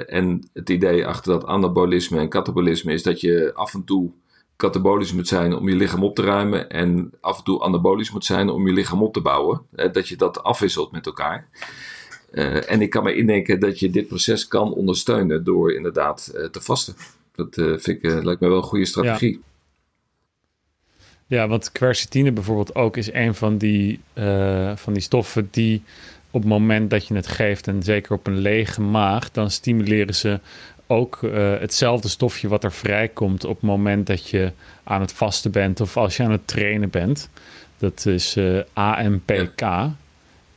En 0.06 0.50
het 0.52 0.70
idee 0.70 1.06
achter 1.06 1.32
dat 1.32 1.46
anabolisme 1.46 2.18
en 2.18 2.28
katabolisme 2.28 2.92
is 2.92 3.02
dat 3.02 3.20
je 3.20 3.50
af 3.54 3.74
en 3.74 3.84
toe 3.84 4.10
katabolisch 4.62 5.12
moet 5.12 5.28
zijn 5.28 5.54
om 5.54 5.68
je 5.68 5.74
lichaam 5.74 6.04
op 6.04 6.14
te 6.14 6.22
ruimen 6.22 6.70
en 6.70 7.12
af 7.20 7.38
en 7.38 7.44
toe 7.44 7.62
anabolisch 7.62 8.10
moet 8.10 8.24
zijn 8.24 8.48
om 8.48 8.66
je 8.66 8.72
lichaam 8.72 9.02
op 9.02 9.12
te 9.12 9.20
bouwen. 9.20 9.60
dat 9.70 10.08
je 10.08 10.16
dat 10.16 10.42
afwisselt 10.42 10.92
met 10.92 11.06
elkaar. 11.06 11.48
Uh, 12.32 12.70
en 12.70 12.82
ik 12.82 12.90
kan 12.90 13.04
me 13.04 13.14
indenken 13.14 13.60
dat 13.60 13.78
je 13.78 13.90
dit 13.90 14.06
proces 14.06 14.48
kan 14.48 14.72
ondersteunen 14.72 15.44
door 15.44 15.72
inderdaad 15.72 16.32
uh, 16.34 16.44
te 16.44 16.60
vasten. 16.60 16.94
Dat 17.34 17.56
uh, 17.56 17.78
vind 17.78 18.04
ik, 18.04 18.24
lijkt 18.24 18.40
me 18.40 18.48
wel 18.48 18.56
een 18.56 18.62
goede 18.62 18.84
strategie. 18.84 19.40
Ja, 21.26 21.38
ja 21.38 21.48
want 21.48 21.72
quercetine 21.72 22.32
bijvoorbeeld 22.32 22.74
ook 22.74 22.96
is 22.96 23.12
een 23.12 23.34
van 23.34 23.58
die, 23.58 24.00
van 24.74 24.92
die 24.92 25.02
stoffen 25.02 25.48
die 25.50 25.82
op 26.30 26.40
het 26.40 26.50
moment 26.50 26.90
dat 26.90 27.06
je 27.06 27.14
het 27.14 27.26
geeft, 27.26 27.66
en 27.66 27.82
zeker 27.82 28.12
op 28.12 28.26
een 28.26 28.38
lege 28.38 28.80
maag, 28.80 29.30
dan 29.30 29.50
stimuleren 29.50 30.14
ze 30.14 30.40
ook 30.92 31.20
hetzelfde 31.60 32.08
stofje 32.08 32.48
wat 32.48 32.64
er 32.64 32.72
vrijkomt 32.72 33.44
op 33.44 33.54
het 33.54 33.62
moment 33.62 34.06
dat 34.06 34.28
je 34.28 34.52
aan 34.84 35.00
het 35.00 35.12
vasten 35.12 35.50
bent 35.50 35.80
of 35.80 35.96
als 35.96 36.16
je 36.16 36.22
aan 36.22 36.30
het 36.30 36.46
trainen 36.46 36.90
bent. 36.90 37.28
Dat 37.78 38.06
is 38.06 38.38
AMPK. 38.72 39.60
Ja. 39.60 39.96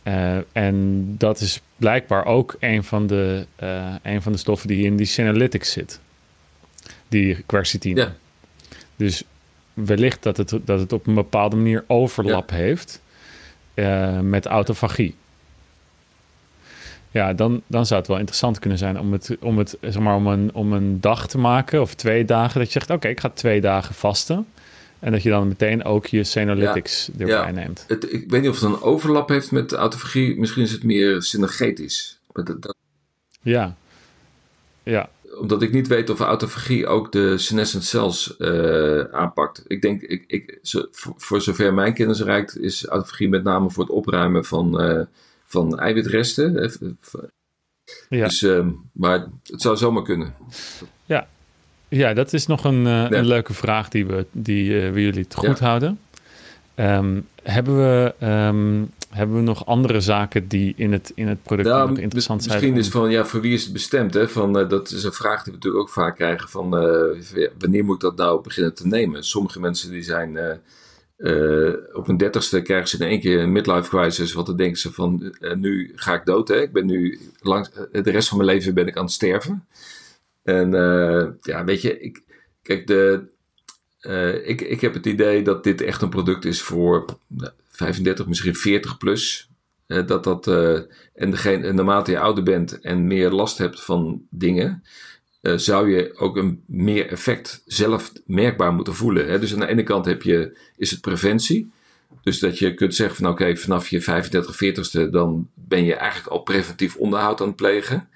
Uh, 0.07 0.37
en 0.51 1.05
dat 1.17 1.39
is 1.39 1.61
blijkbaar 1.77 2.25
ook 2.25 2.55
een 2.59 2.83
van 2.83 3.07
de, 3.07 3.45
uh, 3.63 3.95
een 4.03 4.21
van 4.21 4.31
de 4.31 4.37
stoffen 4.37 4.67
die 4.67 4.85
in 4.85 4.95
die 4.95 5.05
Senolytics 5.05 5.71
zit. 5.71 5.99
Die 7.07 7.43
quercetine. 7.45 8.01
Ja. 8.01 8.13
Dus 8.95 9.23
wellicht 9.73 10.23
dat 10.23 10.37
het, 10.37 10.49
dat 10.63 10.79
het 10.79 10.93
op 10.93 11.07
een 11.07 11.13
bepaalde 11.13 11.55
manier 11.55 11.83
overlap 11.87 12.49
heeft 12.49 13.01
uh, 13.75 14.19
met 14.19 14.45
autofagie. 14.45 15.15
Ja, 17.15 17.33
dan, 17.33 17.61
dan 17.67 17.85
zou 17.85 17.99
het 17.99 18.09
wel 18.09 18.17
interessant 18.17 18.59
kunnen 18.59 18.77
zijn 18.77 18.99
om 18.99 19.11
het, 19.11 19.37
om 19.39 19.57
het 19.57 19.77
zeg 19.81 19.99
maar, 19.99 20.15
om 20.15 20.27
een, 20.27 20.49
om 20.53 20.73
een 20.73 21.01
dag 21.01 21.27
te 21.27 21.37
maken 21.37 21.81
of 21.81 21.93
twee 21.93 22.25
dagen. 22.25 22.59
Dat 22.59 22.67
je 22.67 22.79
zegt, 22.79 22.89
oké, 22.89 23.07
ik 23.07 23.19
ga 23.19 23.29
twee 23.29 23.61
dagen 23.61 23.95
vasten. 23.95 24.47
En 24.99 25.11
dat 25.11 25.23
je 25.23 25.29
dan 25.29 25.47
meteen 25.47 25.83
ook 25.83 26.05
je 26.05 26.23
Senolytics 26.23 27.09
erbij 27.17 27.27
ja. 27.27 27.51
neemt. 27.51 27.85
Het, 27.87 28.13
ik 28.13 28.29
weet 28.29 28.41
niet 28.41 28.49
of 28.49 28.59
het 28.59 28.69
een 28.69 28.81
overlap 28.81 29.29
heeft 29.29 29.51
met 29.51 29.73
autofagie. 29.73 30.39
Misschien 30.39 30.63
is 30.63 30.71
het 30.71 30.83
meer 30.83 31.21
synergetisch. 31.21 32.19
Maar 32.31 32.45
dat, 32.45 32.61
dat- 32.61 32.75
Ja, 33.41 33.75
ja, 34.83 35.09
omdat 35.39 35.61
ik 35.61 35.71
niet 35.71 35.87
weet 35.87 36.09
of 36.09 36.19
autofagie 36.19 36.87
ook 36.87 37.11
de 37.11 37.37
senescent 37.37 37.83
cells 37.83 38.37
eh, 38.37 38.99
aanpakt. 38.99 39.63
Ik 39.67 39.81
denk, 39.81 40.01
ik, 40.01 40.23
ik, 40.27 40.59
voor 41.17 41.41
zover 41.41 41.73
mijn 41.73 41.93
kennis 41.93 42.21
reikt, 42.21 42.59
is 42.59 42.85
autofagie 42.85 43.29
met 43.29 43.43
name 43.43 43.71
voor 43.71 43.83
het 43.83 43.93
opruimen 43.93 44.45
van, 44.45 44.81
eh, 44.81 45.01
van 45.55 45.79
eiwitresten. 45.79 46.63
Eh, 46.63 46.69
ja. 48.09 48.25
Dus, 48.25 48.41
ehm, 48.41 48.69
maar 48.93 49.27
het 49.43 49.61
zou 49.61 49.77
zomaar 49.77 50.03
kunnen. 50.03 50.33
ja, 51.87 52.13
dat 52.13 52.33
is 52.33 52.45
nog 52.47 52.63
een, 52.63 52.85
eh, 52.85 52.91
Ja. 52.91 53.11
een 53.11 53.25
leuke 53.25 53.53
vraag 53.53 53.89
die 53.89 54.05
we, 54.05 54.25
die, 54.31 54.81
eh, 54.81 54.91
we 54.91 55.01
jullie 55.01 55.27
te 55.27 55.37
goed 55.37 55.59
Ja. 55.59 55.65
houden. 55.65 55.99
Ehm, 56.75 57.19
hebben, 57.43 57.77
we, 57.77 58.13
ehm, 58.19 58.83
hebben 59.09 59.35
we 59.35 59.41
nog 59.41 59.65
andere 59.65 60.01
zaken 60.01 60.47
die 60.47 60.73
in 60.77 60.91
het, 60.91 61.11
in 61.15 61.27
het 61.27 61.43
product 61.43 61.67
Nou, 61.67 61.99
interessant 62.01 62.43
zijn? 62.43 62.55
Misschien 62.55 62.77
is 62.77 62.89
van, 62.89 63.09
ja, 63.09 63.25
voor 63.25 63.41
wie 63.41 63.53
is 63.53 63.63
het 63.63 63.73
bestemd? 63.73 64.13
Hè? 64.13 64.29
Van, 64.29 64.53
dat 64.53 64.91
is 64.91 65.03
een 65.03 65.13
vraag 65.13 65.43
die 65.43 65.53
we 65.53 65.57
natuurlijk 65.59 65.83
ook 65.83 65.89
vaak 65.89 66.15
krijgen 66.15 66.49
van, 66.49 66.69
wanneer 67.59 67.85
moet 67.85 67.95
ik 67.95 68.01
dat 68.01 68.15
nou 68.15 68.41
beginnen 68.41 68.73
te 68.73 68.87
nemen? 68.87 69.23
Sommige 69.23 69.59
mensen 69.59 69.91
die 69.91 70.03
zijn, 70.03 70.37
eh, 71.17 71.73
op 71.93 72.05
hun 72.07 72.17
dertigste 72.17 72.61
krijgen 72.61 72.87
ze 72.87 72.97
in 72.97 73.09
één 73.09 73.19
keer 73.19 73.39
een 73.39 73.51
midlife 73.51 73.89
crisis, 73.89 74.33
want 74.33 74.47
dan 74.47 74.57
denken 74.57 74.79
ze 74.79 74.91
van, 74.91 75.35
eh, 75.39 75.55
nu 75.55 75.91
ga 75.95 76.13
ik 76.13 76.25
dood, 76.25 76.47
hè? 76.47 76.61
ik 76.61 76.73
ben 76.73 76.85
nu, 76.85 77.19
langs, 77.39 77.71
eh, 77.91 78.03
de 78.03 78.11
rest 78.11 78.27
van 78.27 78.37
mijn 78.37 78.49
leven 78.49 78.73
ben 78.73 78.87
ik 78.87 78.97
aan 78.97 79.03
het 79.03 79.13
sterven. 79.13 79.67
En 80.43 80.71
ja, 81.41 81.63
weet 81.63 81.81
je, 81.81 81.99
ik, 81.99 82.23
kijk, 82.61 82.87
de, 82.87 83.23
ik, 84.43 84.61
ik 84.61 84.81
heb 84.81 84.93
het 84.93 85.05
idee 85.05 85.41
dat 85.41 85.63
dit 85.63 85.81
echt 85.81 86.01
een 86.01 86.09
product 86.09 86.45
is 86.45 86.61
voor 86.61 87.05
nou, 87.27 87.51
35, 87.69 88.27
misschien 88.27 88.55
40 88.55 88.97
plus. 88.97 89.49
Dat 89.87 90.23
dat, 90.23 90.47
en, 91.13 91.29
degene, 91.29 91.67
en 91.67 91.75
naarmate 91.75 92.11
je 92.11 92.19
ouder 92.19 92.43
bent 92.43 92.79
en 92.79 93.07
meer 93.07 93.31
last 93.31 93.57
hebt 93.57 93.83
van 93.83 94.27
dingen, 94.29 94.83
eh, 95.45 95.57
zou 95.57 95.89
je 95.89 96.17
ook 96.17 96.37
een 96.37 96.63
meer 96.65 97.07
effect 97.07 97.61
zelf 97.65 98.11
merkbaar 98.25 98.73
moeten 98.73 98.95
voelen. 98.95 99.27
Hè? 99.27 99.39
Dus 99.39 99.53
aan 99.53 99.59
de 99.59 99.67
ene 99.67 99.83
kant 99.83 100.05
heb 100.05 100.21
je, 100.21 100.57
is 100.77 100.91
het 100.91 101.01
preventie. 101.01 101.71
Dus 102.21 102.39
dat 102.39 102.59
je 102.59 102.73
kunt 102.73 102.95
zeggen 102.95 103.15
van 103.15 103.27
oké, 103.29 103.55
vanaf 103.55 103.87
je 103.87 104.01
35, 104.01 104.55
40ste 104.63 105.09
dan 105.09 105.49
ben 105.53 105.83
je 105.83 105.95
eigenlijk 105.95 106.31
al 106.31 106.39
preventief 106.39 106.95
onderhoud 106.95 107.41
aan 107.41 107.47
het 107.47 107.55
plegen. 107.55 108.07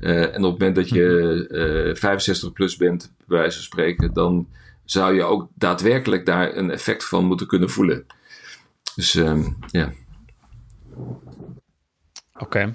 Eh, 0.00 0.20
en 0.22 0.44
op 0.44 0.50
het 0.50 0.58
moment 0.58 0.74
dat 0.74 0.88
je 0.88 1.46
eh 1.92 2.00
65 2.00 2.52
plus 2.52 2.76
bent, 2.76 3.12
bij 3.26 3.38
wijze 3.38 3.56
van 3.56 3.64
spreken, 3.64 4.12
dan 4.12 4.48
zou 4.84 5.14
je 5.14 5.22
ook 5.22 5.48
daadwerkelijk 5.54 6.26
daar 6.26 6.56
een 6.56 6.70
effect 6.70 7.04
van 7.04 7.24
moeten 7.24 7.46
kunnen 7.46 7.70
voelen. 7.70 8.06
Dus 8.94 9.14
ehm, 9.14 9.42
ja. 9.70 9.92
Oké. 12.38 12.74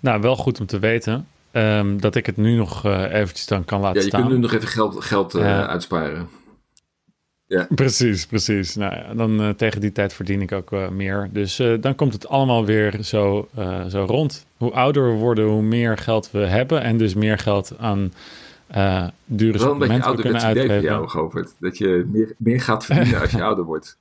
Nou, 0.00 0.20
wel 0.20 0.36
goed 0.36 0.60
om 0.60 0.66
te 0.66 0.78
weten 0.78 1.26
ehm, 1.56 1.96
dat 1.98 2.14
ik 2.14 2.26
het 2.26 2.36
nu 2.36 2.56
nog 2.56 2.84
eh, 2.84 3.12
eventjes 3.12 3.46
dan 3.46 3.64
kan 3.64 3.80
laten 3.80 3.96
ja, 3.96 4.02
je 4.02 4.08
staan. 4.08 4.20
kunt 4.20 4.32
nu 4.34 4.38
nog 4.40 4.52
even 4.52 4.68
geld, 4.68 5.04
geld 5.04 5.34
eh, 5.34 5.40
Ja. 5.42 5.66
uitsparen. 5.66 6.28
Precies, 7.74 8.26
precies. 8.26 8.74
Nou 8.74 8.94
ja, 8.94 9.14
dan 9.14 9.40
eh, 9.40 9.48
tegen 9.48 9.80
die 9.80 9.92
tijd 9.92 10.12
verdien 10.12 10.40
ik 10.42 10.52
ook 10.52 10.70
meer. 10.90 11.28
Dus 11.32 11.62
dan 11.80 11.94
komt 11.94 12.12
het 12.12 12.28
allemaal 12.28 12.64
weer 12.64 12.98
zo, 13.02 13.48
zo 13.88 14.04
rond. 14.08 14.46
Hoe 14.56 14.72
ouder 14.72 15.12
we 15.12 15.18
worden, 15.18 15.44
hoe 15.44 15.62
meer 15.62 15.96
geld 15.98 16.30
we 16.30 16.38
hebben. 16.38 16.82
En 16.82 16.96
dus 16.96 17.14
meer 17.14 17.38
geld 17.38 17.72
aan 17.78 18.12
eh 18.66 19.06
dure 19.24 19.58
Wel 19.58 19.72
een 19.72 19.78
beetje 19.78 20.02
ouderwets 20.02 20.44
idee 20.44 20.52
van 20.54 20.70
uitgeven. 20.70 20.82
jou, 20.82 21.08
Govert. 21.08 21.54
Dat 21.60 21.78
je 21.78 22.06
meer, 22.12 22.34
meer 22.38 22.60
gaat 22.60 22.84
verdienen 22.84 23.20
als 23.20 23.30
je 23.30 23.42
ouder 23.50 23.64
wordt. 23.64 23.98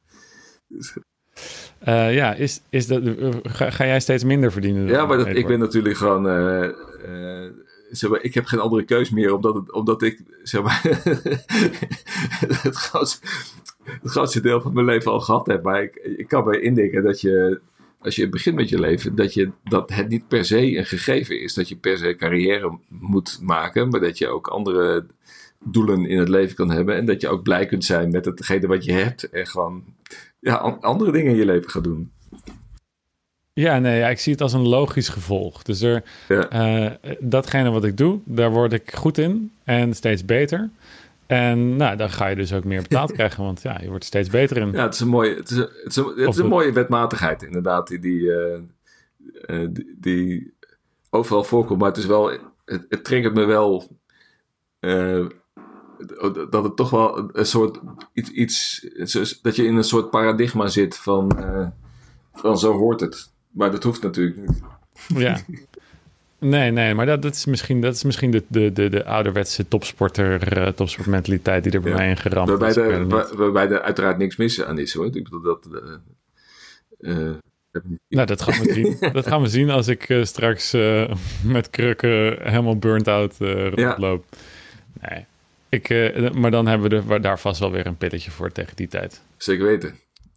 Eh, 1.80 2.14
ja, 2.16 2.34
is, 2.34 2.62
is 2.70 2.88
dat, 2.88 3.02
ga, 3.44 3.70
ga 3.70 3.86
jij 3.86 4.00
steeds 4.00 4.24
minder 4.24 4.52
verdienen? 4.52 4.88
Ja, 4.88 5.06
maar 5.06 5.18
dat, 5.18 5.28
ik 5.28 5.48
ben 5.48 5.60
natuurlijk 5.60 5.98
gewoon... 5.98 6.26
eh, 7.06 7.50
zeg 7.92 8.10
maar, 8.10 8.22
ik 8.22 8.34
heb 8.34 8.46
geen 8.46 8.60
andere 8.60 8.84
keus 8.84 9.10
meer, 9.10 9.34
omdat, 9.34 9.72
omdat 9.72 10.02
ik 10.02 10.22
zeg 10.44 10.64
maar, 10.64 10.82
het, 12.64 12.76
grootste, 12.76 13.28
het 13.84 14.12
grootste 14.12 14.42
deel 14.42 14.62
van 14.62 14.74
mijn 14.74 14.86
leven 14.86 15.12
al 15.12 15.20
gehad 15.20 15.48
heb. 15.48 15.64
Maar 15.64 15.84
ik, 15.84 15.96
ik 15.96 16.28
kan 16.28 16.46
me 16.46 16.62
indenken 16.62 17.04
dat 17.04 17.22
je, 17.22 17.62
als 18.00 18.16
je 18.16 18.30
begint 18.30 18.56
met 18.56 18.70
je 18.70 18.80
leven, 18.80 19.16
dat, 19.16 19.34
je, 19.34 19.52
dat 19.64 19.90
het 19.94 20.10
niet 20.10 20.28
per 20.28 20.46
se 20.46 20.78
een 20.78 20.86
gegeven 20.86 21.42
is. 21.42 21.54
Dat 21.54 21.70
je 21.70 21.76
per 21.76 21.98
se 21.98 22.16
carrière 22.16 22.80
moet 22.88 23.40
maken, 23.42 23.90
maar 23.90 24.00
dat 24.00 24.18
je 24.18 24.28
ook 24.28 24.48
andere 24.48 25.06
doelen 25.64 26.06
in 26.06 26.20
het 26.20 26.30
leven 26.30 26.56
kan 26.56 26.72
hebben. 26.72 26.96
En 26.96 27.06
dat 27.06 27.22
je 27.22 27.28
ook 27.28 27.44
blij 27.44 27.66
kunt 27.66 27.86
zijn 27.86 28.12
met 28.12 28.26
hetgene 28.26 28.68
wat 28.68 28.86
je 28.86 28.92
hebt. 28.92 29.30
En 29.30 29.48
gewoon 29.48 29.84
ja, 30.40 30.56
an- 30.56 30.82
andere 30.82 31.12
dingen 31.12 31.32
in 31.32 31.38
je 31.38 31.46
leven 31.46 31.70
gaat 31.70 31.84
doen. 31.84 32.12
Ja, 33.60 33.80
nee, 33.80 34.00
ja, 34.00 34.08
ik 34.10 34.20
zie 34.20 34.32
het 34.32 34.42
als 34.42 34.54
een 34.54 34.68
logisch 34.68 35.10
gevolg. 35.10 35.64
Dus 35.64 35.82
er, 35.82 36.04
Ja. 36.28 36.50
eh, 36.50 37.12
datgene 37.20 37.70
wat 37.70 37.84
ik 37.84 37.98
doe, 37.98 38.20
daar 38.24 38.52
word 38.52 38.74
ik 38.74 38.94
goed 38.96 39.18
in 39.18 39.52
en 39.64 39.94
steeds 39.94 40.26
beter. 40.26 40.70
En 41.26 41.76
nou, 41.76 41.96
dan 41.98 42.10
ga 42.10 42.28
je 42.28 42.36
dus 42.36 42.54
ook 42.54 42.64
meer 42.64 42.82
betaald 42.82 43.12
krijgen, 43.18 43.44
want 43.44 43.62
ja, 43.62 43.80
je 43.82 43.90
wordt 43.90 44.04
steeds 44.06 44.30
beter 44.30 44.58
in. 44.58 44.72
Ja, 44.72 44.84
het 44.84 44.94
is 44.94 45.00
een 45.00 45.08
mooie, 45.08 45.36
het 45.36 45.50
is 45.50 45.58
een, 45.58 45.70
het 45.84 45.86
is 45.86 45.96
een, 45.96 46.06
het 46.06 46.14
Of 46.28 46.34
is 46.34 46.36
een 46.38 46.44
het- 46.44 46.54
mooie 46.54 46.72
wetmatigheid, 46.72 47.44
inderdaad, 47.44 47.88
die, 47.88 48.00
die, 48.00 48.32
eh, 48.34 48.60
eh, 49.46 49.68
die, 49.72 49.96
die 50.00 50.54
overal 51.10 51.44
voorkomt. 51.44 51.80
Maar 51.80 51.90
het 51.90 51.98
is 51.98 52.06
wel, 52.06 52.30
het, 52.66 52.86
het 52.90 53.04
triggert 53.04 53.34
me 53.34 53.46
wel 53.46 53.98
dat 56.50 56.64
het 56.64 56.76
toch 56.76 56.90
wel 56.90 57.30
een, 57.34 57.46
soort 57.46 57.80
iets, 58.14 58.32
iets, 58.32 59.40
dat 59.42 59.56
je 59.56 59.66
in 59.66 59.76
een 59.76 59.84
soort 59.84 60.10
paradigma 60.10 60.68
zit 60.68 60.98
van, 60.98 61.32
van 62.34 62.58
zo 62.58 62.74
hoort 62.78 63.00
het. 63.00 63.34
Maar 63.56 63.72
dat 63.72 63.84
hoeft 63.84 64.02
natuurlijk 64.02 64.38
niet. 64.38 64.62
Ja. 65.08 65.38
Nee, 66.40 66.72
nee, 66.72 66.94
maar 66.94 67.06
dat, 67.06 67.22
dat 67.22 67.34
is 67.36 67.46
misschien, 67.46 67.82
dat 67.82 67.94
is 67.96 68.04
misschien 68.04 68.32
de, 68.32 68.44
de, 68.48 68.72
de, 68.74 68.90
de 68.90 69.06
ouderwetse 69.06 69.68
topsporter, 69.68 70.58
eh, 70.58 70.68
topsportmentaliteit 70.68 71.64
die 71.64 71.72
er 71.74 71.82
bij 71.82 71.92
Ja. 71.92 71.98
mij 71.98 72.10
in 72.10 72.18
geramd 72.18 72.50
Waarbij, 72.50 72.68
is. 72.70 72.74
De, 72.76 73.06
waar- 73.08 73.36
waarbij 73.36 73.70
er 73.70 73.82
uiteraard 73.82 74.18
niks 74.18 74.36
mis 74.36 74.64
aan 74.64 74.78
is 74.80 74.94
hoor. 74.94 75.06
Ik 75.06 75.24
bedoel 75.24 75.42
dat. 75.42 75.68
eh, 77.02 77.14
eh, 77.14 77.82
Nou, 78.10 78.28
dat 78.28 78.42
gaan 78.42 78.64
we 78.64 78.74
zien. 78.74 78.98
dat 79.14 79.28
gaan 79.28 79.42
we 79.42 79.48
zien 79.48 79.70
als 79.70 79.88
ik 79.88 80.20
straks 80.24 80.72
met 81.44 81.70
krukken 81.70 82.38
helemaal 82.50 82.78
burnt 82.78 83.08
out 83.08 83.36
Ja. 83.40 83.70
rondloop. 83.70 84.26
Nee. 85.02 85.26
Ik, 85.70 85.90
maar 86.34 86.52
dan 86.52 86.68
hebben 86.68 87.08
we 87.08 87.20
daar 87.20 87.40
vast 87.40 87.60
wel 87.60 87.72
weer 87.72 87.86
een 87.86 87.98
pilletje 87.98 88.32
voor 88.32 88.52
tegen 88.52 88.76
die 88.76 88.88
tijd. 88.88 89.22
Zeker 89.38 89.66
weten. 89.66 89.96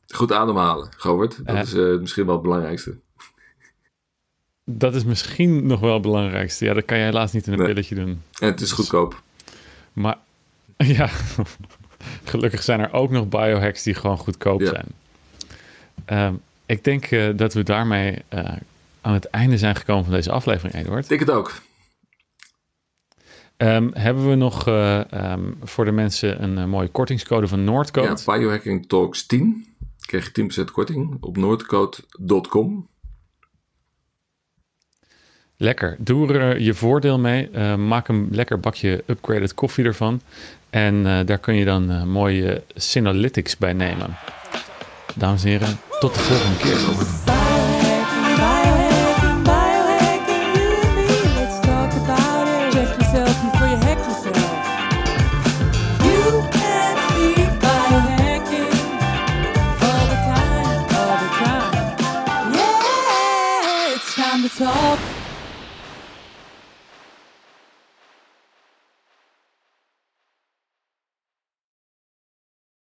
Goed 0.09 0.33
ademhalen, 0.33 0.89
Govert. 0.97 1.47
Dat 1.47 1.67
is 1.67 1.73
misschien 2.01 2.25
wel 2.25 2.35
het 2.35 2.43
belangrijkste. 2.43 2.97
Dat 4.71 4.95
is 4.95 5.05
misschien 5.05 5.67
nog 5.67 5.81
wel 5.81 5.93
het 5.93 6.03
belangrijkste. 6.03 6.65
Ja, 6.65 6.75
dat 6.75 6.85
kan 6.85 6.99
je 6.99 7.05
helaas 7.05 7.33
niet 7.33 7.47
in 7.47 7.53
een 7.53 7.59
Nee. 7.59 7.67
pilletje 7.69 7.95
doen. 7.95 8.23
En 8.39 8.47
het 8.49 8.61
is 8.61 8.73
goedkoop. 8.73 9.23
Maar 9.93 10.17
ja, 10.99 11.09
gelukkig 12.25 12.63
zijn 12.63 12.81
er 12.81 12.93
ook 12.93 13.11
nog 13.11 13.29
biohacks 13.29 13.83
die 13.83 13.95
gewoon 13.95 14.19
goedkoop 14.19 14.61
Ja. 14.61 14.67
zijn. 14.69 14.87
Ehm, 16.05 16.35
ik 16.67 16.85
denk 16.85 17.05
eh, 17.05 17.29
dat 17.37 17.55
we 17.55 17.63
daarmee 17.63 18.19
eh, 18.29 18.53
aan 19.01 19.13
het 19.13 19.25
einde 19.25 19.59
zijn 19.59 19.77
gekomen 19.77 20.05
van 20.05 20.13
deze 20.13 20.31
aflevering, 20.31 20.75
Eduard. 20.75 21.03
Ik 21.03 21.09
denk 21.09 21.21
het 21.21 21.31
ook. 21.31 21.61
Ehm, 23.57 23.89
hebben 23.93 24.29
we 24.29 24.35
nog 24.35 24.67
eh, 24.67 25.13
ehm, 25.13 25.43
voor 25.63 25.85
de 25.85 25.93
mensen 25.93 26.43
een 26.43 26.69
mooie 26.69 26.89
kortingscode 26.89 27.49
van 27.49 27.65
Noordcode? 27.65 28.21
Ja, 28.25 28.37
Biohacking 28.39 28.89
Talks 28.89 29.27
10. 29.27 29.67
Krijg 30.01 30.25
je 30.25 30.33
10% 30.33 30.71
korting 30.71 31.17
op 31.21 31.37
noordcode.com. 31.37 32.89
Lekker. 35.61 35.97
Doe 35.99 36.35
er 36.35 36.57
eh, 36.57 36.65
je 36.65 36.75
voordeel 36.75 37.19
mee. 37.19 37.51
Eh, 37.53 37.75
maak 37.75 38.09
een 38.09 38.29
lekker 38.31 38.61
bakje 38.61 39.03
upgraded 39.07 39.55
koffie 39.55 39.85
ervan. 39.85 40.21
En 40.71 41.07
eh, 41.07 41.27
daar 41.27 41.39
kun 41.39 41.55
je 41.55 41.65
dan 41.65 42.09
mooie 42.09 42.63
Synalytics 42.75 43.57
bij 43.57 43.73
nemen. 43.73 44.17
Dames 45.15 45.45
en 45.45 45.49
heren, 45.49 45.81
tot 46.01 46.15
de 46.15 46.21
volgende 46.21 46.57
keer. 46.57 47.38